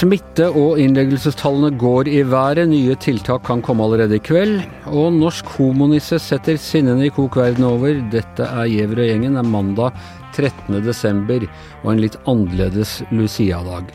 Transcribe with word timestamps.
Smitte- 0.00 0.46
og 0.56 0.78
innleggelsestallene 0.80 1.74
går 1.76 2.08
i 2.08 2.22
været. 2.24 2.68
Nye 2.68 2.94
tiltak 3.00 3.42
kan 3.44 3.60
komme 3.60 3.84
allerede 3.84 4.16
i 4.16 4.22
kveld. 4.24 4.62
Og 4.88 5.12
norsk 5.12 5.44
homonisse 5.58 6.16
setter 6.20 6.56
sinnene 6.56 7.04
i 7.04 7.12
kok 7.12 7.36
verden 7.36 7.66
over. 7.68 8.00
Dette 8.12 8.44
er 8.44 8.68
Gjever 8.68 9.02
og 9.02 9.10
gjengen. 9.10 9.36
Er 9.36 9.44
mandag 9.44 9.92
13. 10.32 10.80
desember 10.84 11.44
og 11.82 11.92
en 11.92 12.00
litt 12.00 12.16
annerledes 12.24 13.02
Lucia-dag. 13.10 13.92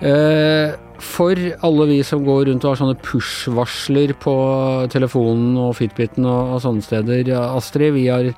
Eh, 0.00 0.76
for 1.04 1.38
alle 1.64 1.86
vi 1.90 1.98
som 2.06 2.24
går 2.26 2.48
rundt 2.48 2.64
og 2.64 2.72
har 2.72 2.80
sånne 2.80 2.98
push-varsler 3.04 4.14
på 4.22 4.34
telefonen 4.92 5.58
og 5.60 5.76
Fitbiten 5.78 6.26
og, 6.26 6.56
og 6.56 6.64
sånne 6.64 6.84
steder, 6.84 7.30
Astrid, 7.38 7.94
vi 7.96 8.08
har 8.10 8.32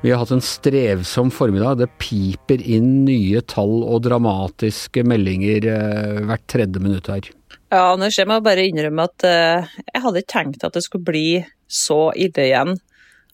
vi 0.00 0.12
har 0.12 0.20
hatt 0.20 0.30
en 0.30 0.44
strevsom 0.44 1.30
formiddag. 1.34 1.80
Det 1.80 1.88
piper 1.98 2.62
inn 2.62 3.02
nye 3.02 3.40
tall 3.50 3.80
og 3.82 4.04
dramatiske 4.04 5.02
meldinger 5.02 5.66
eh, 5.72 6.20
hvert 6.28 6.44
tredje 6.50 6.82
minutt 6.82 7.10
her. 7.10 7.26
Ja, 7.68 7.80
Anders, 7.96 8.16
jeg 8.16 8.30
må 8.30 8.38
bare 8.44 8.68
innrømme 8.68 9.08
at 9.08 9.26
eh, 9.26 9.72
jeg 9.90 10.04
hadde 10.04 10.22
ikke 10.22 10.34
tenkt 10.36 10.66
at 10.68 10.78
det 10.78 10.84
skulle 10.86 11.08
bli 11.08 11.26
så 11.66 12.12
ille 12.16 12.46
igjen, 12.46 12.78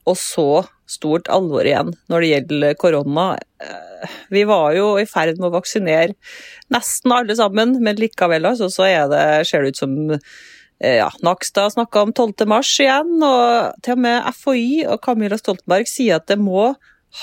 og 0.08 0.16
så 0.18 0.64
stort 0.90 1.30
alvor 1.32 1.66
igjen 1.66 1.94
når 2.12 2.24
det 2.24 2.32
gjelder 2.32 2.80
korona. 2.80 3.28
Eh, 3.62 4.16
vi 4.34 4.42
var 4.48 4.74
jo 4.76 4.94
i 5.00 5.06
ferd 5.08 5.38
med 5.38 5.48
å 5.48 5.54
vaksinere 5.56 6.12
nesten 6.74 7.14
alle 7.14 7.36
sammen, 7.38 7.78
men 7.84 8.00
likevel 8.00 8.50
altså, 8.50 8.68
så 8.72 8.90
det, 9.12 9.24
ser 9.48 9.64
det 9.64 9.74
ut 9.74 9.82
som 9.84 9.96
Eh, 10.84 10.96
ja, 10.96 11.12
Nakstad 11.20 11.72
snakka 11.72 12.02
om 12.02 12.12
12. 12.12 12.32
mars 12.46 12.80
igjen, 12.80 13.16
og 13.22 13.78
til 13.84 13.96
og 13.96 14.02
med 14.04 14.28
FHI 14.34 14.84
og 14.90 15.00
Camilla 15.04 15.38
Stoltenberg 15.38 15.88
sier 15.88 16.18
at 16.18 16.28
det 16.30 16.38
må 16.42 16.72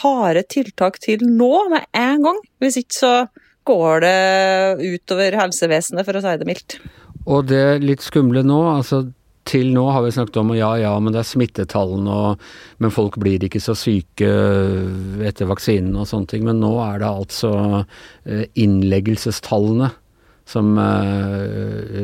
harde 0.01 0.43
tiltak 0.49 1.01
til 1.03 1.23
nå, 1.27 1.51
med 1.73 1.85
en 1.97 2.27
gang. 2.27 2.39
Hvis 2.63 2.79
ikke 2.81 2.97
så 2.97 3.13
går 3.67 4.05
det 4.05 4.93
utover 4.95 5.37
helsevesenet, 5.37 6.07
for 6.07 6.17
å 6.17 6.23
si 6.23 6.37
det 6.39 6.47
mildt. 6.47 6.77
Og 7.27 7.51
det 7.51 7.81
litt 7.83 8.01
skumle 8.01 8.41
nå, 8.47 8.61
altså 8.71 9.03
til 9.47 9.71
nå 9.73 9.83
har 9.89 10.03
vi 10.05 10.13
snakket 10.13 10.37
om 10.41 10.53
ja 10.55 10.71
ja, 10.79 10.91
men 11.01 11.13
det 11.13 11.23
er 11.23 11.29
smittetallene 11.29 12.11
og 12.11 12.43
Men 12.81 12.93
folk 12.93 13.17
blir 13.21 13.43
ikke 13.45 13.61
så 13.61 13.75
syke 13.77 14.29
etter 15.25 15.49
vaksinen 15.49 15.95
og 15.97 16.07
sånne 16.09 16.29
ting. 16.29 16.45
Men 16.47 16.61
nå 16.61 16.71
er 16.83 17.01
det 17.01 17.09
altså 17.09 17.51
eh, 18.25 18.45
innleggelsestallene 18.57 19.91
som 20.51 20.73
eh, 20.81 21.99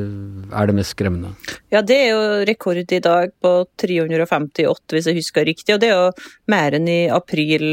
er 0.53 0.69
det 0.69 0.75
mest 0.77 0.93
skremmende? 0.95 1.33
Ja, 1.73 1.81
det 1.81 1.97
er 1.97 2.13
jo 2.13 2.45
rekord 2.47 2.79
i 2.79 3.01
dag 3.03 3.33
på 3.43 3.53
358, 3.81 4.93
hvis 4.93 5.09
jeg 5.09 5.19
husker 5.19 5.47
riktig. 5.47 5.75
Og 5.75 5.81
det 5.83 5.91
er 5.91 5.97
jo 5.97 6.29
mer 6.53 6.77
enn 6.77 6.87
i 6.91 6.99
april 7.11 7.69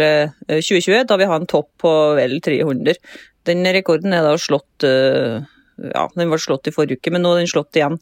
2020, 0.48 0.96
eh, 0.98 1.06
da 1.10 1.20
vi 1.20 1.28
har 1.30 1.40
en 1.40 1.50
topp 1.50 1.70
på 1.84 1.94
vel 2.18 2.40
300. 2.44 2.98
Den 3.44 3.66
rekorden 3.76 4.16
er 4.16 4.24
da 4.24 4.38
slått 4.40 4.86
ja, 5.78 6.06
den 6.14 6.30
var 6.32 6.42
slått 6.42 6.70
i 6.70 6.74
forrige 6.74 7.00
uke, 7.00 7.12
men 7.14 7.24
nå 7.24 7.34
er 7.34 7.42
den 7.42 7.50
slått 7.50 7.78
igjen. 7.78 7.98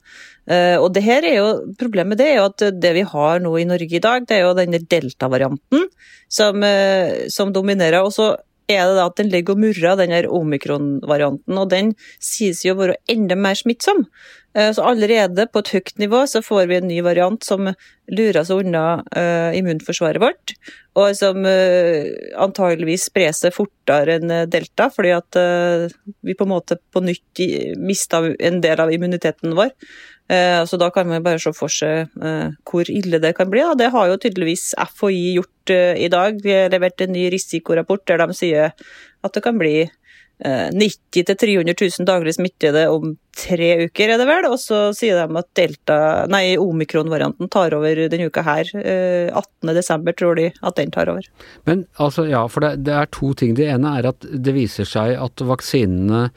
Og 0.83 0.89
det 0.93 1.05
her 1.07 1.25
er 1.25 1.37
jo, 1.39 1.49
Problemet 1.79 2.19
det 2.19 2.27
er 2.29 2.41
jo 2.41 2.47
at 2.51 2.65
det 2.83 2.91
vi 2.97 3.05
har 3.07 3.43
nå 3.43 3.53
i 3.61 3.67
Norge 3.69 3.99
i 3.99 4.03
dag, 4.03 4.27
det 4.27 4.39
er 4.39 4.47
jo 4.49 4.57
denne 4.59 4.81
delta-varianten 4.83 5.87
som, 6.27 6.67
som 7.31 7.53
dominerer. 7.55 8.03
og 8.03 8.11
så 8.13 8.33
er 8.71 8.87
det 8.87 8.99
da 8.99 9.07
at 9.09 9.19
den 9.19 9.31
ligger 9.33 9.57
og 9.57 9.63
murrer, 9.63 9.97
den 9.99 10.29
omikron-varianten. 10.29 11.59
Og 11.59 11.71
den 11.71 11.93
sies 12.23 12.63
jo 12.67 12.77
å 12.77 12.81
være 12.83 12.99
enda 13.11 13.39
mer 13.39 13.59
smittsom. 13.59 14.07
Eh, 14.55 14.71
så 14.77 14.85
allerede 14.85 15.47
på 15.49 15.63
et 15.63 15.73
høyt 15.77 15.93
nivå 16.03 16.23
så 16.29 16.43
får 16.45 16.67
vi 16.71 16.79
en 16.79 16.89
ny 16.91 17.01
variant 17.05 17.43
som 17.45 17.71
lurer 18.13 18.45
seg 18.45 18.65
unna 18.67 19.01
uh, 19.17 19.55
immunforsvaret 19.57 20.21
vårt, 20.21 20.53
og 20.99 21.15
som 21.17 21.47
uh, 21.47 22.11
antageligvis 22.45 23.07
sprer 23.09 23.33
seg 23.33 23.55
fortere 23.57 24.19
enn 24.19 24.35
delta, 24.53 24.91
fordi 24.93 25.15
at 25.17 25.39
vi 26.21 26.35
på 26.37 26.45
en 26.45 26.53
måte 26.53 26.77
på 26.93 27.01
nytt 27.01 27.41
mista 27.81 28.21
en 28.29 28.61
del 28.61 28.83
av 28.85 28.93
immuniteten 28.93 29.57
vår. 29.57 29.73
Eh, 30.33 30.65
så 30.65 30.79
da 30.81 30.89
kan 30.91 31.09
man 31.09 31.25
bare 31.25 31.41
se 31.43 31.51
for 31.57 31.73
seg 31.73 32.13
eh, 32.25 32.53
hvor 32.69 32.89
ille 32.89 33.21
det 33.23 33.35
kan 33.37 33.51
bli. 33.53 33.63
Og 33.67 33.79
det 33.81 33.91
har 33.93 34.09
jo 34.09 34.21
tydeligvis 34.21 34.71
FHI 34.95 35.35
gjort 35.39 35.73
eh, 35.75 35.97
i 36.07 36.09
dag. 36.13 36.39
Vi 36.45 36.55
har 36.55 36.71
levert 36.73 37.03
en 37.05 37.13
ny 37.13 37.27
risikorapport 37.33 38.07
der 38.09 38.23
de 38.23 38.37
sier 38.37 38.73
at 39.23 39.35
det 39.35 39.43
kan 39.45 39.59
bli 39.61 39.91
90 40.43 41.25
000-300 41.29 41.75
000 41.99 42.07
daglig 42.09 42.35
smittede 42.35 42.87
om 42.91 43.15
tre 43.39 43.69
uker, 43.87 44.11
er 44.13 44.21
det 44.21 44.27
vel. 44.29 44.49
Og 44.51 44.59
så 44.61 44.81
sier 44.97 45.21
de 45.21 45.39
at 45.41 45.49
delta, 45.59 45.99
nei, 46.31 46.57
omikron-varianten 46.61 47.51
tar 47.53 47.77
over 47.77 48.05
denne 48.13 48.29
uka 48.31 48.45
her. 48.47 48.73
18.12. 48.73 50.11
tror 50.19 50.41
de 50.41 50.49
at 50.51 50.81
den 50.81 50.93
tar 50.95 51.13
over. 51.13 51.29
Men 51.69 51.87
altså, 52.03 52.27
ja, 52.31 52.45
for 52.51 52.65
det, 52.65 52.83
det, 52.89 52.97
er 52.99 53.13
to 53.15 53.33
ting. 53.39 53.55
Det 53.59 53.71
ene 53.71 53.95
er 54.01 54.11
at 54.13 54.27
det 54.27 54.57
viser 54.57 54.89
seg 54.89 55.15
at 55.21 55.47
vaksinene 55.47 56.29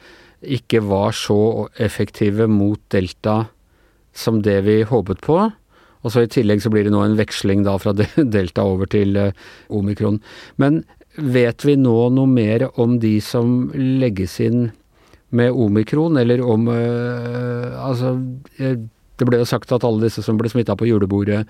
ikke 0.46 0.82
var 0.86 1.14
så 1.16 1.66
effektive 1.82 2.46
mot 2.50 2.80
delta 2.92 3.46
som 4.16 4.42
det 4.44 4.60
vi 4.68 4.82
håpet 4.86 5.22
på. 5.24 5.40
Og 6.06 6.12
så 6.12 6.22
I 6.22 6.30
tillegg 6.30 6.62
så 6.62 6.70
blir 6.70 6.86
det 6.86 6.92
nå 6.94 7.02
en 7.02 7.18
veksling 7.18 7.64
da 7.66 7.74
fra 7.82 7.94
delta 8.36 8.64
over 8.68 8.88
til 8.90 9.16
eh, 9.18 9.34
omikron. 9.74 10.20
Men 10.62 10.84
vet 11.16 11.64
vi 11.64 11.76
nå 11.80 11.96
noe 12.14 12.28
mer 12.30 12.68
om 12.80 12.98
de 13.00 13.16
som 13.24 13.70
legges 13.74 14.38
inn 14.44 14.70
med 15.36 15.52
omikron, 15.52 16.16
eller 16.16 16.42
om 16.44 16.68
øh, 16.70 17.74
Altså, 17.88 18.14
det 18.56 19.26
ble 19.26 19.40
jo 19.40 19.48
sagt 19.48 19.72
at 19.72 19.84
alle 19.84 20.06
disse 20.06 20.22
som 20.24 20.38
ble 20.38 20.50
smitta 20.52 20.76
på 20.78 20.88
julebordet 20.88 21.44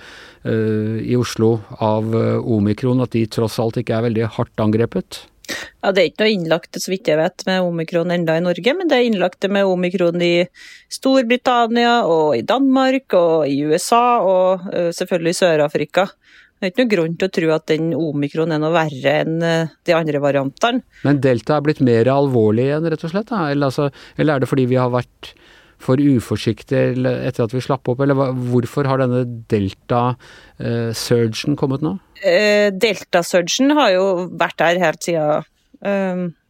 øh, 0.44 0.98
i 1.02 1.16
Oslo 1.18 1.58
av 1.80 2.14
øh, 2.14 2.38
omikron, 2.40 3.02
at 3.04 3.14
de 3.14 3.26
tross 3.26 3.58
alt 3.62 3.80
ikke 3.80 3.96
er 3.96 4.06
veldig 4.08 4.28
hardt 4.38 4.62
angrepet? 4.62 5.26
Ja, 5.46 5.92
Det 5.92 6.00
er 6.02 6.08
ikke 6.10 6.24
noe 6.24 6.34
innlagt 6.34 6.78
så 6.82 6.90
vidt 6.90 7.06
jeg 7.06 7.20
vet, 7.20 7.44
med 7.46 7.62
omikron 7.62 8.10
enda 8.10 8.34
i 8.34 8.42
Norge, 8.42 8.74
men 8.74 8.88
det 8.90 8.96
er 8.96 9.06
innlagt 9.06 9.46
med 9.50 9.68
omikron 9.68 10.22
i 10.24 10.48
Storbritannia 10.90 12.00
og 12.02 12.34
i 12.38 12.42
Danmark 12.42 13.14
og 13.14 13.46
i 13.46 13.60
USA 13.68 14.18
og 14.18 14.66
selvfølgelig 14.96 15.36
i 15.36 15.38
Sør-Afrika. 15.38 16.08
Det 16.56 16.64
er 16.64 16.72
ikke 16.72 16.84
noe 16.84 16.92
grunn 16.94 17.16
til 17.20 17.28
å 17.28 17.34
tro 17.36 17.50
at 17.56 17.66
den 17.68 17.90
omikron 17.96 18.54
er 18.54 18.62
noe 18.62 18.72
verre 18.72 19.18
enn 19.22 19.40
de 19.40 19.96
andre 19.96 20.22
variantene. 20.24 20.84
Men 21.04 21.20
delta 21.24 21.58
er 21.58 21.66
blitt 21.66 21.82
mer 21.84 22.08
alvorlig 22.08 22.70
igjen, 22.70 22.88
rett 22.92 23.04
og 23.04 23.12
slett? 23.12 23.32
Eller, 23.36 23.68
altså, 23.68 23.90
eller 24.16 24.36
er 24.36 24.44
det 24.44 24.48
fordi 24.48 24.64
vi 24.70 24.78
har 24.80 24.94
vært 24.94 25.34
for 25.82 26.00
uforsiktige 26.00 26.94
etter 27.26 27.44
at 27.44 27.52
vi 27.52 27.60
slapp 27.60 27.84
opp, 27.92 28.00
eller 28.00 28.32
hvorfor 28.48 28.88
har 28.88 29.02
denne 29.02 29.26
delta-surgen 29.52 31.52
eh, 31.52 31.58
kommet 31.60 31.84
nå? 31.84 31.98
Eh, 32.24 32.72
delta-surgen 32.72 33.76
har 33.76 33.92
jo 33.92 34.06
vært 34.40 34.56
der 34.62 34.80
helt 34.80 35.04
siden 35.04 35.44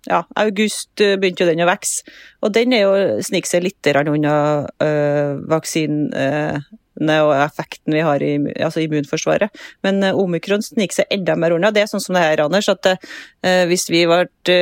ja, 0.07 0.23
august 0.39 1.03
eh, 1.03 1.17
begynte 1.19 1.45
jo 1.45 1.51
den 1.51 1.65
å 1.65 1.69
vokse. 1.69 2.07
Og 2.47 2.55
den 2.55 2.75
er 2.77 2.85
jo 2.85 3.23
sniker 3.27 3.51
seg 3.51 3.67
litt 3.67 3.91
unna 3.91 4.37
uh, 4.83 5.39
vaksinene 5.51 6.63
og 6.97 7.33
effekten 7.37 7.97
vi 7.97 8.05
har 8.05 8.25
i 8.25 8.35
altså 8.57 8.83
immunforsvaret. 8.85 9.53
Men 9.87 10.03
uh, 10.05 10.17
omikron 10.17 10.65
sniker 10.65 11.03
seg 11.03 11.17
enda 11.17 11.37
mer 11.39 11.57
unna. 11.57 11.73
Det 11.75 11.85
er 11.85 11.91
sånn 11.91 12.03
som 12.03 12.17
det 12.17 12.25
her, 12.25 12.45
Anders, 12.45 12.71
at 12.73 12.93
uh, 12.93 13.65
hvis 13.71 13.89
vi 13.93 14.07
ble 14.09 14.61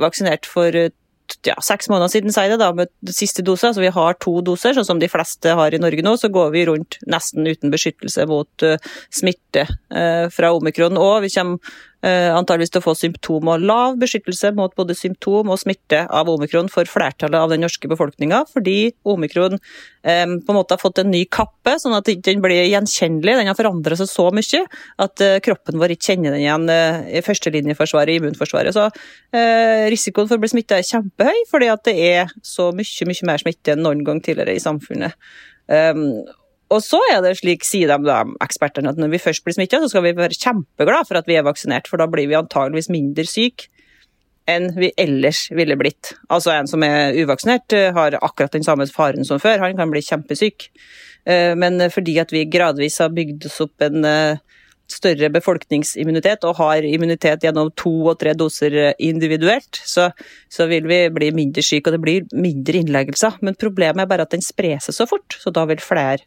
vaksinert 0.00 0.48
for 0.48 0.74
ja, 1.46 1.54
seks 1.62 1.86
måneder 1.90 2.10
siden, 2.10 2.34
sier 2.34 2.52
det 2.52 2.60
da, 2.62 2.72
med 2.76 2.90
siste 3.14 3.44
dose. 3.46 3.68
Altså 3.68 3.84
vi 3.84 3.92
har 3.94 4.18
to 4.22 4.40
doser, 4.44 4.74
sånn 4.76 4.88
som 4.88 5.02
de 5.02 5.10
fleste 5.10 5.54
har 5.56 5.74
i 5.74 5.82
Norge 5.82 6.04
nå. 6.04 6.16
Så 6.18 6.32
går 6.32 6.50
vi 6.56 6.66
rundt 6.68 6.98
nesten 7.10 7.46
uten 7.46 7.72
beskyttelse 7.72 8.26
mot 8.30 8.66
smitte 9.14 9.68
fra 10.34 10.50
omikron. 10.56 10.98
Og 10.98 11.22
vi 11.24 11.30
kommer 11.36 11.78
antageligvis 12.08 12.72
til 12.72 12.80
å 12.80 12.84
få 12.84 12.94
symptom 12.96 13.50
og 13.52 13.64
lav 13.64 13.98
beskyttelse 14.00 14.54
mot 14.56 14.72
både 14.78 14.96
symptom 14.96 15.50
og 15.52 15.60
smitte 15.60 16.06
av 16.08 16.30
omikron 16.32 16.70
for 16.72 16.88
flertallet 16.88 17.36
av 17.36 17.52
den 17.52 17.60
norske 17.64 17.90
befolkninga, 17.90 18.42
fordi 18.48 18.94
omikron 19.04 19.58
um, 19.58 20.32
på 20.40 20.54
en 20.54 20.56
måte 20.56 20.76
har 20.76 20.80
fått 20.80 21.02
en 21.02 21.12
ny 21.12 21.26
kappe, 21.28 21.76
sånn 21.82 21.96
at 21.98 22.08
den 22.08 22.40
blir 22.40 22.64
gjenkjennelig. 22.70 23.36
Den 23.42 23.50
har 23.50 23.58
forandra 23.58 23.98
seg 24.00 24.08
så 24.08 24.30
mye 24.32 24.64
at 25.04 25.26
kroppen 25.44 25.80
vår 25.80 25.94
ikke 25.96 26.14
kjenner 26.14 26.34
den 26.34 26.44
igjen 26.46 26.66
i 27.20 27.22
førstelinjeforsvaret, 27.26 28.16
immunforsvaret. 28.16 28.76
Så 28.76 28.88
risikoen 29.92 30.30
for 30.30 30.40
å 30.40 30.42
bli 30.42 30.52
smitta 30.54 30.80
er 30.80 30.88
kjempehøy, 30.88 31.44
fordi 31.52 31.70
at 31.72 31.84
det 31.88 31.96
er 32.00 32.34
så 32.46 32.70
mye, 32.76 33.08
mye 33.12 33.28
mer 33.28 33.44
smitte 33.44 33.76
enn 33.76 33.84
noen 33.84 34.04
gang 34.06 34.24
tidligere 34.24 34.56
i 34.56 34.62
samfunnet. 34.64 35.16
Og 36.70 36.82
så 36.84 37.00
er 37.10 37.18
det 37.24 37.34
slik, 37.40 37.66
sier 37.66 37.90
de 37.90 38.06
da, 38.06 38.22
ekspertene, 38.44 38.92
at 38.92 39.00
når 39.00 39.10
vi 39.14 39.22
først 39.22 39.44
blir 39.46 39.56
smitta, 39.56 39.80
så 39.82 39.90
skal 39.90 40.04
vi 40.06 40.14
være 40.18 40.38
kjempeglade 40.38 41.08
for 41.08 41.18
at 41.18 41.28
vi 41.30 41.36
er 41.40 41.46
vaksinert, 41.46 41.90
for 41.90 42.00
da 42.00 42.06
blir 42.10 42.30
vi 42.30 42.38
antageligvis 42.38 42.90
mindre 42.94 43.26
syke 43.28 43.70
enn 44.50 44.70
vi 44.74 44.88
ellers 44.98 45.44
ville 45.54 45.76
blitt. 45.78 46.14
Altså 46.32 46.54
en 46.54 46.68
som 46.70 46.82
er 46.82 47.14
uvaksinert, 47.20 47.70
eh, 47.76 47.92
har 47.94 48.16
akkurat 48.18 48.54
den 48.56 48.66
samme 48.66 48.86
faren 48.90 49.26
som 49.26 49.38
før, 49.42 49.60
han 49.62 49.76
kan 49.78 49.90
bli 49.92 50.02
kjempesyk. 50.02 50.68
Eh, 51.26 51.54
men 51.54 51.78
fordi 51.90 52.18
at 52.18 52.32
vi 52.32 52.48
gradvis 52.50 52.98
har 52.98 53.12
bygd 53.14 53.46
oss 53.46 53.60
opp 53.66 53.84
en 53.84 54.04
eh, 54.04 54.40
større 54.94 55.30
befolkningsimmunitet 55.32 56.44
og 56.48 56.58
har 56.60 56.86
immunitet 56.86 57.46
gjennom 57.46 57.72
to 57.78 57.92
og 58.12 58.18
tre 58.20 58.34
doser 58.38 58.94
individuelt, 58.98 59.82
så, 59.86 60.10
så 60.52 60.68
vil 60.70 60.88
vi 60.90 61.02
bli 61.14 61.30
mindre 61.36 61.64
syke 61.64 61.90
og 61.90 61.96
det 61.98 62.04
blir 62.04 62.30
mindre 62.34 62.82
innleggelser. 62.82 63.38
Men 63.44 63.58
problemet 63.60 64.04
er 64.04 64.10
bare 64.10 64.26
at 64.28 64.34
den 64.34 64.44
sprer 64.44 64.82
seg 64.82 64.96
så 64.96 65.08
fort, 65.10 65.38
så 65.40 65.52
da 65.54 65.66
vil 65.70 65.82
flere 65.82 66.24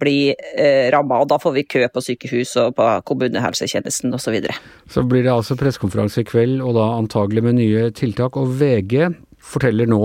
bli 0.00 0.32
eh, 0.32 0.88
ramma. 0.92 1.20
Og 1.22 1.30
da 1.30 1.38
får 1.40 1.54
vi 1.56 1.66
kø 1.68 1.84
på 1.92 2.02
sykehus 2.04 2.54
og 2.60 2.74
på 2.76 2.88
kommunehelsetjenesten 3.08 4.12
osv. 4.14 4.26
Så, 4.26 4.34
videre. 4.34 4.56
så 4.90 5.04
blir 5.06 5.22
det 5.24 5.32
altså 5.32 5.56
pressekonferanse 5.58 6.24
i 6.24 6.26
kveld, 6.28 6.58
og 6.64 6.74
da 6.76 6.88
antagelig 6.96 7.44
med 7.46 7.60
nye 7.60 7.90
tiltak. 7.96 8.36
Og 8.36 8.56
VG 8.60 9.06
forteller 9.46 9.88
nå 9.90 10.00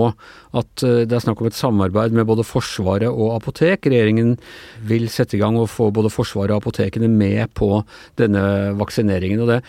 at 0.58 0.84
eh, 0.86 1.02
det 1.08 1.16
er 1.16 1.24
snakk 1.24 1.42
om 1.42 1.48
et 1.48 1.56
samarbeid 1.56 2.14
med 2.16 2.28
både 2.28 2.44
Forsvaret 2.46 3.10
og 3.10 3.34
apotek. 3.36 3.88
Regjeringen 3.88 4.34
vil 4.88 5.08
sette 5.12 5.38
i 5.38 5.42
gang 5.42 5.56
og 5.60 5.70
få 5.72 5.90
både 5.94 6.12
Forsvaret 6.12 6.54
og 6.54 6.62
apotekene 6.62 7.08
med 7.10 7.52
på 7.58 7.70
denne 8.20 8.44
vaksineringen. 8.78 9.42
og 9.44 9.52
det, 9.52 9.60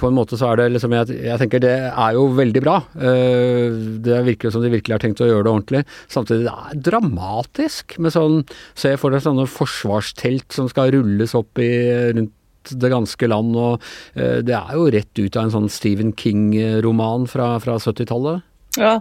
På 0.00 0.10
en 0.10 0.18
måte 0.18 0.38
så 0.38 0.52
er 0.52 0.62
det 0.62 0.70
liksom 0.76 0.92
Jeg, 0.92 1.16
jeg 1.24 1.40
tenker 1.40 1.62
det 1.62 1.76
er 1.90 2.18
jo 2.18 2.26
veldig 2.36 2.64
bra. 2.64 2.76
Eh, 2.96 3.78
det 4.04 4.20
virker 4.28 4.52
som 4.52 4.64
de 4.64 4.72
virkelig 4.72 4.98
har 4.98 5.04
tenkt 5.04 5.24
å 5.24 5.30
gjøre 5.30 5.46
det 5.48 5.54
ordentlig. 5.54 5.84
Samtidig 6.12 6.46
det 6.46 6.54
er 6.54 6.84
dramatisk 6.90 7.98
med 8.02 8.14
sånn 8.14 8.42
Se 8.78 8.94
for 9.00 9.12
deg 9.14 9.22
sånne 9.24 9.44
forsvarstelt 9.50 10.54
som 10.54 10.68
skal 10.70 10.92
rulles 10.94 11.34
opp 11.38 11.60
i 11.62 11.72
rundt 12.12 12.38
det 12.70 12.92
ganske 12.92 13.26
land. 13.26 13.56
og 13.56 13.82
eh, 14.14 14.38
Det 14.46 14.54
er 14.54 14.72
jo 14.76 14.88
rett 14.94 15.18
ut 15.18 15.36
av 15.36 15.44
en 15.44 15.54
sånn 15.56 15.70
Stephen 15.72 16.12
King-roman 16.18 17.26
fra, 17.30 17.56
fra 17.62 17.78
70-tallet. 17.82 18.46
Ja, 18.80 18.96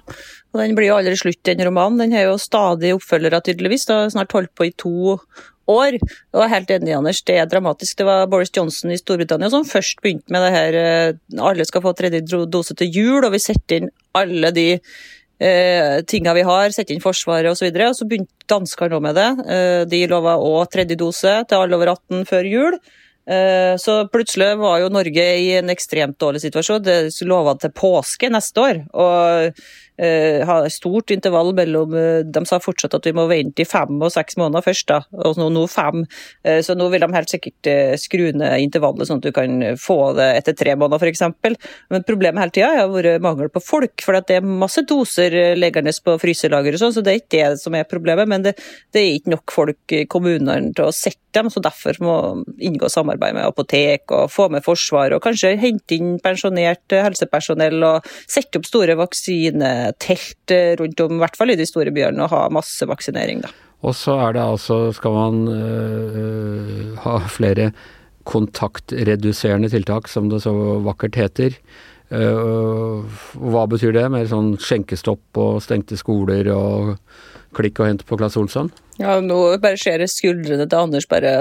og 0.51 0.59
den 0.59 0.75
blir 0.75 0.89
jo 0.89 0.97
aldri 0.99 1.15
slutt, 1.19 1.39
den 1.47 1.63
romanen. 1.63 2.01
Den 2.01 2.15
har 2.17 2.27
jo 2.27 2.39
stadig 2.41 2.91
oppfølgere, 2.97 3.39
tydeligvis. 3.45 3.87
Det 3.87 3.95
har 3.95 4.11
snart 4.11 4.35
holdt 4.35 4.51
på 4.57 4.67
i 4.67 4.73
to 4.75 5.15
år. 5.71 5.97
Og 6.35 6.49
helt 6.51 6.73
enig, 6.75 6.95
Anders, 6.97 7.21
det 7.27 7.37
er 7.39 7.47
dramatisk. 7.49 7.97
Det 7.99 8.07
var 8.07 8.27
Boris 8.31 8.51
Johnson 8.55 8.91
i 8.91 8.99
Storbritannia 8.99 9.51
som 9.53 9.67
først 9.67 10.01
begynte 10.03 10.33
med 10.33 10.43
det 10.45 10.51
her 10.55 10.77
eh, 10.81 11.39
alle 11.39 11.67
skal 11.67 11.85
få 11.85 11.95
tredje 11.97 12.23
dose 12.51 12.75
til 12.77 12.91
jul, 12.91 13.23
og 13.23 13.31
vi 13.35 13.43
setter 13.43 13.79
inn 13.79 13.91
alle 14.17 14.51
de 14.55 14.67
eh, 14.75 16.01
tinga 16.07 16.35
vi 16.37 16.45
har, 16.47 16.73
setter 16.75 16.95
inn 16.95 17.03
Forsvaret 17.03 17.51
osv. 17.51 17.69
Og, 17.69 17.77
så 17.77 17.87
og 17.87 17.99
så 18.01 18.09
begynte 18.09 18.49
danskene 18.51 18.97
òg 18.97 19.05
med 19.07 19.19
det. 19.19 19.29
Eh, 19.47 19.83
de 19.91 20.03
lova 20.11 20.35
òg 20.41 20.67
tredje 20.73 20.99
dose 20.99 21.37
til 21.47 21.61
alle 21.63 21.79
over 21.79 21.95
18 21.95 22.27
før 22.29 22.51
jul. 22.51 22.81
Eh, 23.29 23.77
så 23.77 24.07
plutselig 24.07 24.57
var 24.57 24.79
jo 24.81 24.89
Norge 24.89 25.25
i 25.37 25.51
en 25.59 25.69
ekstremt 25.69 26.17
dårlig 26.19 26.41
situasjon. 26.41 26.81
Det 26.83 26.97
lova 27.29 27.55
til 27.59 27.73
påske 27.75 28.31
neste 28.33 28.61
år. 28.61 28.81
Og 28.97 29.61
uh, 30.01 30.39
ha 30.47 30.55
stort 30.73 31.11
intervall 31.13 31.51
mellom 31.53 31.93
uh, 31.93 32.23
De 32.25 32.41
sa 32.49 32.57
fortsatt 32.63 32.95
at 32.97 33.05
vi 33.05 33.13
må 33.13 33.27
vente 33.29 33.61
i 33.61 33.67
fem 33.69 34.01
og 34.01 34.09
seks 34.13 34.39
måneder 34.41 34.65
først, 34.65 34.87
da, 34.89 35.01
og 35.13 35.37
nå, 35.37 35.51
nå 35.53 35.67
fem. 35.69 36.03
Så 36.65 36.73
nå 36.77 36.87
vil 36.89 37.03
de 37.03 37.09
helt 37.13 37.31
sikkert 37.31 37.69
skru 38.01 38.31
ned 38.33 38.65
intervallet, 38.65 39.05
sånn 39.07 39.21
at 39.21 39.27
du 39.27 39.33
kan 39.35 39.61
få 39.79 39.99
det 40.17 40.27
etter 40.39 40.57
tre 40.57 40.73
måneder 40.79 41.11
f.eks. 41.11 41.59
Men 41.93 42.05
problemet 42.07 42.41
hele 42.41 42.55
tida 42.55 42.71
har 42.79 42.89
vært 42.91 43.21
mangel 43.23 43.51
på 43.53 43.61
folk, 43.63 44.01
for 44.01 44.17
det 44.17 44.39
er 44.39 44.47
masse 44.47 44.81
doser 44.89 45.35
liggende 45.59 45.93
på 46.03 46.17
fryselager 46.21 46.77
og 46.77 46.81
sånn, 46.81 46.95
så 46.97 47.05
det 47.05 47.13
er 47.13 47.21
ikke 47.21 47.35
det 47.37 47.61
som 47.61 47.77
er 47.77 47.89
problemet. 47.89 48.29
Men 48.31 48.47
det, 48.47 48.55
det 48.95 49.03
er 49.03 49.19
ikke 49.19 49.35
nok 49.35 49.53
folk 49.53 49.97
i 49.97 50.05
kommunene 50.09 50.73
til 50.73 50.89
å 50.89 50.95
sette 50.95 51.20
dem, 51.37 51.49
som 51.53 51.63
derfor 51.65 51.97
må 52.03 52.15
inngå 52.61 52.89
samarbeid 52.91 53.37
med 53.37 53.47
apotek 53.47 54.11
og 54.15 54.31
få 54.33 54.49
med 54.53 54.65
Forsvaret, 54.65 55.15
og 55.17 55.23
kanskje 55.25 55.55
hente 55.61 55.97
inn 55.97 56.17
pensjonert 56.23 56.95
helsepersonell 56.95 57.79
og 57.87 58.07
sette 58.29 58.59
opp 58.59 58.69
store 58.69 58.97
vaksinetelt 58.99 60.55
rundt 60.81 61.05
om, 61.05 61.17
i 61.17 61.23
hvert 61.23 61.39
fall 61.39 61.53
i 61.53 61.59
de 61.59 61.67
store 61.69 61.93
byene, 61.95 62.25
og 62.25 62.33
ha 62.33 62.45
masse 62.53 62.87
vaksinering. 62.87 63.43
da. 63.45 63.53
Og 63.81 63.95
så 63.97 64.17
er 64.27 64.35
det 64.37 64.43
altså, 64.45 64.83
skal 64.93 65.15
man 65.15 65.47
øh, 65.49 66.91
ha 67.01 67.17
flere 67.31 67.71
kontaktreduserende 68.29 69.71
tiltak, 69.71 70.07
som 70.07 70.29
det 70.29 70.43
så 70.43 70.53
vakkert 70.85 71.17
heter. 71.17 71.57
Uh, 72.11 73.07
hva 73.39 73.63
betyr 73.71 73.93
det? 73.95 74.03
Mer 74.11 74.25
sånn 74.27 74.57
skjenkestopp 74.59 75.39
og 75.39 75.61
stengte 75.63 75.95
skoler 75.95 76.49
og 76.51 76.97
klikk 77.57 77.81
og 77.81 77.89
hente 77.89 78.07
på 78.07 78.17
Claes 78.19 78.37
Olsson? 78.39 78.71
Ja, 79.01 79.19
nå 79.23 79.37
bare 79.61 79.79
ser 79.79 80.03
jeg 80.03 80.11
skuldrene 80.13 80.67
til 80.69 80.77
Anders 80.77 81.07
bare 81.09 81.33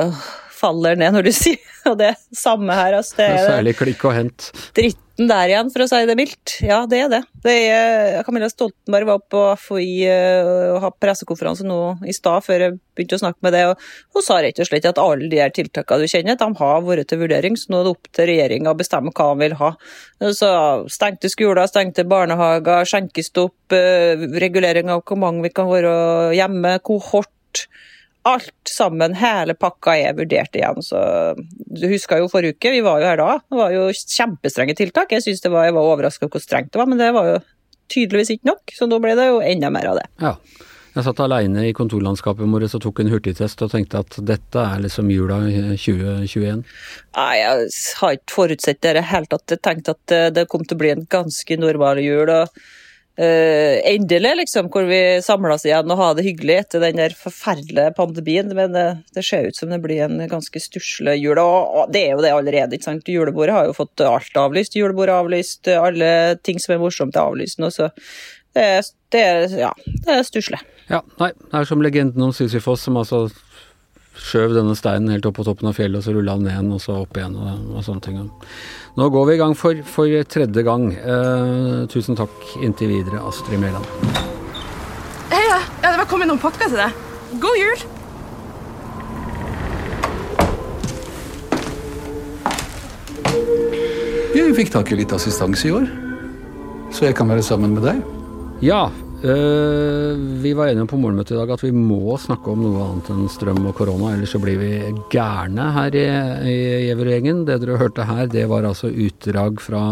faller 0.60 0.98
ned 1.00 1.16
når 1.16 1.28
du 1.28 1.34
sier 1.42 1.70
og 1.88 2.00
det 2.00 2.14
samme 2.36 2.74
her. 2.76 2.98
Altså, 3.00 3.20
det 3.20 3.28
er 3.34 3.46
Særlig 3.48 3.78
klikk 3.78 4.04
og 4.08 4.16
hent. 4.16 4.50
Dritten 4.76 5.28
der 5.28 5.50
igjen, 5.52 5.68
for 5.72 5.84
å 5.84 5.86
si 5.90 5.98
det 6.08 6.16
mildt. 6.16 6.54
Ja, 6.64 6.78
det 6.88 7.00
er 7.04 7.10
det. 7.12 7.20
det 7.44 7.54
er, 7.68 8.20
Camilla 8.24 8.48
Stoltenberg 8.48 9.08
var 9.08 9.22
på 9.32 9.42
FHI 9.60 9.88
uh, 10.08 10.50
og 10.74 10.78
hadde 10.86 11.00
pressekonferanse 11.04 11.66
nå 11.68 11.80
i 12.08 12.14
stad, 12.16 12.44
før 12.46 12.64
jeg 12.64 12.78
begynte 12.96 13.18
å 13.18 13.22
snakke 13.24 13.44
med 13.44 13.54
det, 13.56 13.64
og 13.68 14.16
hun 14.16 14.24
sa 14.24 14.38
rett 14.40 14.60
og 14.60 14.68
slett 14.68 14.88
at 14.88 15.00
alle 15.02 15.28
de 15.32 15.42
her 15.42 15.52
tiltakene 15.56 16.06
du 16.06 16.12
kjenner, 16.12 16.38
de 16.40 16.48
har 16.62 16.86
vært 16.86 17.10
til 17.12 17.20
vurdering, 17.20 17.58
så 17.60 17.72
nå 17.72 17.82
er 17.82 17.88
det 17.88 17.94
opp 17.96 18.10
til 18.16 18.30
regjeringa 18.32 18.72
å 18.72 18.80
bestemme 18.80 19.12
hva 19.12 19.28
de 19.34 19.44
vil 19.44 19.58
ha. 19.60 19.74
Så 20.36 20.54
Stengte 20.92 21.28
skoler, 21.32 21.66
stengte 21.68 22.06
barnehager, 22.08 22.88
skjenkestopp, 22.88 23.76
uh, 23.76 24.24
regulering 24.40 24.92
av 24.92 25.04
hvor 25.04 25.20
mange 25.20 25.44
vi 25.48 25.52
kan 25.52 25.68
være 25.68 25.92
hjemme, 26.38 26.78
kohort 26.86 27.66
alt 28.28 28.68
sammen, 28.68 29.14
hele 29.16 29.54
pakka, 29.56 29.94
er 29.96 30.16
vurdert 30.18 30.56
igjen. 30.56 30.82
Så 30.84 31.00
Du 31.70 31.86
husker 31.88 32.20
jo 32.20 32.28
forrige 32.28 32.56
uke, 32.56 32.72
vi 32.74 32.82
var 32.84 33.00
jo 33.00 33.08
her 33.08 33.20
da. 33.20 33.38
Det 33.40 33.60
var 33.60 33.74
jo 33.74 33.86
kjempestrenge 33.94 34.76
tiltak. 34.76 35.12
Jeg 35.14 35.24
synes 35.24 35.44
det 35.44 35.52
var, 35.52 35.68
jeg 35.68 35.76
var 35.76 35.92
overraska 35.92 36.26
over 36.26 36.36
hvor 36.36 36.44
strengt 36.44 36.72
det 36.72 36.82
var, 36.82 36.90
men 36.90 37.00
det 37.00 37.12
var 37.16 37.30
jo 37.30 37.38
tydeligvis 37.90 38.34
ikke 38.36 38.50
nok. 38.52 38.74
Så 38.76 38.88
nå 38.90 38.98
ble 39.02 39.14
det 39.18 39.30
jo 39.30 39.40
enda 39.44 39.70
mer 39.72 39.92
av 39.92 40.02
det. 40.02 40.10
Ja. 40.22 40.34
Jeg 40.90 41.06
satt 41.06 41.20
aleine 41.22 41.68
i 41.68 41.74
kontorlandskapet 41.76 42.50
vårt 42.50 42.74
og 42.74 42.82
tok 42.82 43.00
en 43.00 43.12
hurtigtest 43.12 43.60
og 43.62 43.70
tenkte 43.70 44.00
at 44.02 44.16
dette 44.26 44.58
er 44.58 44.80
liksom 44.82 45.12
jula 45.14 45.36
2021. 45.78 46.64
Nei, 47.14 47.34
jeg 47.38 47.68
har 48.00 48.16
ikke 48.16 48.34
forutsett 48.34 48.80
det 48.82 48.96
i 48.96 48.98
det 48.98 49.04
hele 49.12 49.30
tatt. 49.30 49.54
Jeg 49.54 49.62
tenkte 49.62 49.94
at 49.94 50.34
det 50.34 50.48
kom 50.50 50.66
til 50.66 50.74
å 50.74 50.82
bli 50.82 50.90
en 50.96 51.06
ganske 51.06 51.60
normal 51.62 52.02
jul. 52.02 52.34
og 52.34 52.50
uh, 53.18 53.76
endelig, 53.90 54.32
liksom, 54.42 54.68
hvor 54.72 54.86
vi 54.88 55.00
samles 55.24 55.64
igjen 55.66 55.90
og 55.90 56.00
har 56.00 56.16
det 56.16 56.26
hyggelig 56.28 56.56
etter 56.62 56.84
den 56.84 57.00
der 57.00 57.16
forferdelige 57.16 57.94
pandemien. 57.98 58.50
Men 58.56 58.76
det, 58.76 58.86
det 59.16 59.24
ser 59.26 59.50
ut 59.50 59.58
som 59.58 59.72
det 59.72 59.80
blir 59.84 60.04
en 60.06 60.22
ganske 60.30 60.62
stusslig 60.62 61.18
jul, 61.20 61.40
og 61.42 61.90
det 61.94 62.04
er 62.06 62.14
jo 62.14 62.24
det 62.24 62.34
allerede. 62.36 62.76
ikke 62.76 62.90
sant? 62.90 63.08
Julebordet 63.10 63.56
har 63.56 63.70
jo 63.70 63.76
fått 63.76 64.04
alt 64.06 64.42
avlyst. 64.44 64.78
Julebordet 64.78 65.16
avlyst, 65.16 65.70
alle 65.74 66.12
ting 66.44 66.62
som 66.62 66.76
er 66.76 66.84
morsomt 66.84 67.16
er 67.16 67.26
avlyst 67.26 67.62
nå, 67.62 67.72
så 67.74 67.90
det 68.54 68.62
er, 68.66 68.86
det 69.14 69.20
er, 69.22 69.52
ja, 69.60 69.70
det 69.86 70.14
er 70.16 70.24
stusslig. 70.26 70.58
Ja, 70.90 71.04
nei, 71.20 71.30
det 71.38 71.54
er 71.54 71.68
som 71.68 71.82
legenden 71.84 72.24
om 72.26 72.32
Sisyfos, 72.34 72.82
som 72.82 72.98
altså 72.98 73.28
skjøv 74.18 74.54
denne 74.56 74.74
steinen 74.78 75.12
helt 75.14 75.26
opp 75.28 75.38
på 75.38 75.46
toppen 75.46 75.70
av 75.70 75.76
fjellet, 75.78 76.00
og 76.00 76.06
så 76.06 76.14
rulla 76.14 76.34
den 76.38 76.48
ned 76.48 76.54
igjen, 76.54 76.72
og 76.74 76.82
så 76.82 76.96
opp 77.02 77.16
igjen, 77.16 77.36
og, 77.38 77.76
og 77.76 77.86
sånne 77.86 78.04
ting. 78.04 78.18
Nå 78.98 79.08
går 79.14 79.28
vi 79.28 79.36
i 79.36 79.40
gang 79.40 79.54
for, 79.58 79.84
for 79.86 80.26
tredje 80.34 80.66
gang. 80.66 80.90
Eh, 80.98 81.78
tusen 81.92 82.18
takk 82.18 82.34
inntil 82.60 82.90
videre, 82.90 83.22
Astrid 83.26 83.62
Mæland. 83.62 83.86
Hei, 85.30 85.44
ja. 85.46 85.60
ja, 85.82 85.88
det 85.88 85.96
var 86.02 86.10
kommet 86.10 86.30
noen 86.30 86.42
pakker 86.42 86.70
til 86.70 86.80
deg. 86.80 87.00
God 87.42 87.58
jul! 87.60 87.88
Vi 94.50 94.56
fikk 94.56 94.72
tak 94.74 94.90
i 94.90 94.96
litt 94.98 95.12
assistanse 95.14 95.68
i 95.68 95.70
år, 95.72 95.86
så 96.90 97.06
jeg 97.06 97.14
kan 97.16 97.30
være 97.30 97.44
sammen 97.46 97.76
med 97.76 97.86
deg. 97.86 98.00
Ja, 98.66 98.88
vi 99.20 100.52
var 100.56 100.70
enige 100.70 100.88
på 100.88 100.96
morgenmøtet 100.96 101.34
i 101.34 101.38
dag 101.38 101.50
at 101.52 101.64
vi 101.64 101.70
må 101.76 102.16
snakke 102.20 102.52
om 102.52 102.62
noe 102.64 102.84
annet 102.86 103.10
enn 103.12 103.26
strøm 103.28 103.66
og 103.68 103.74
korona, 103.76 104.14
ellers 104.14 104.32
så 104.32 104.40
blir 104.40 104.56
vi 104.60 104.70
gærne 105.12 105.66
her 105.76 105.96
i, 105.98 106.04
i 106.48 106.56
Gjevergjengen. 106.86 107.42
Det 107.48 107.58
dere 107.60 107.80
hørte 107.82 108.06
her, 108.08 108.30
det 108.32 108.46
var 108.48 108.64
altså 108.64 108.88
utdrag 108.88 109.60
fra 109.60 109.82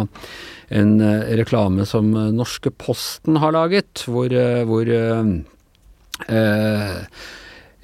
en 0.72 0.94
uh, 1.02 1.28
reklame 1.40 1.84
som 1.88 2.08
norske 2.36 2.72
Posten 2.72 3.36
har 3.42 3.52
laget, 3.56 4.06
hvor, 4.08 4.32
hvor 4.68 4.94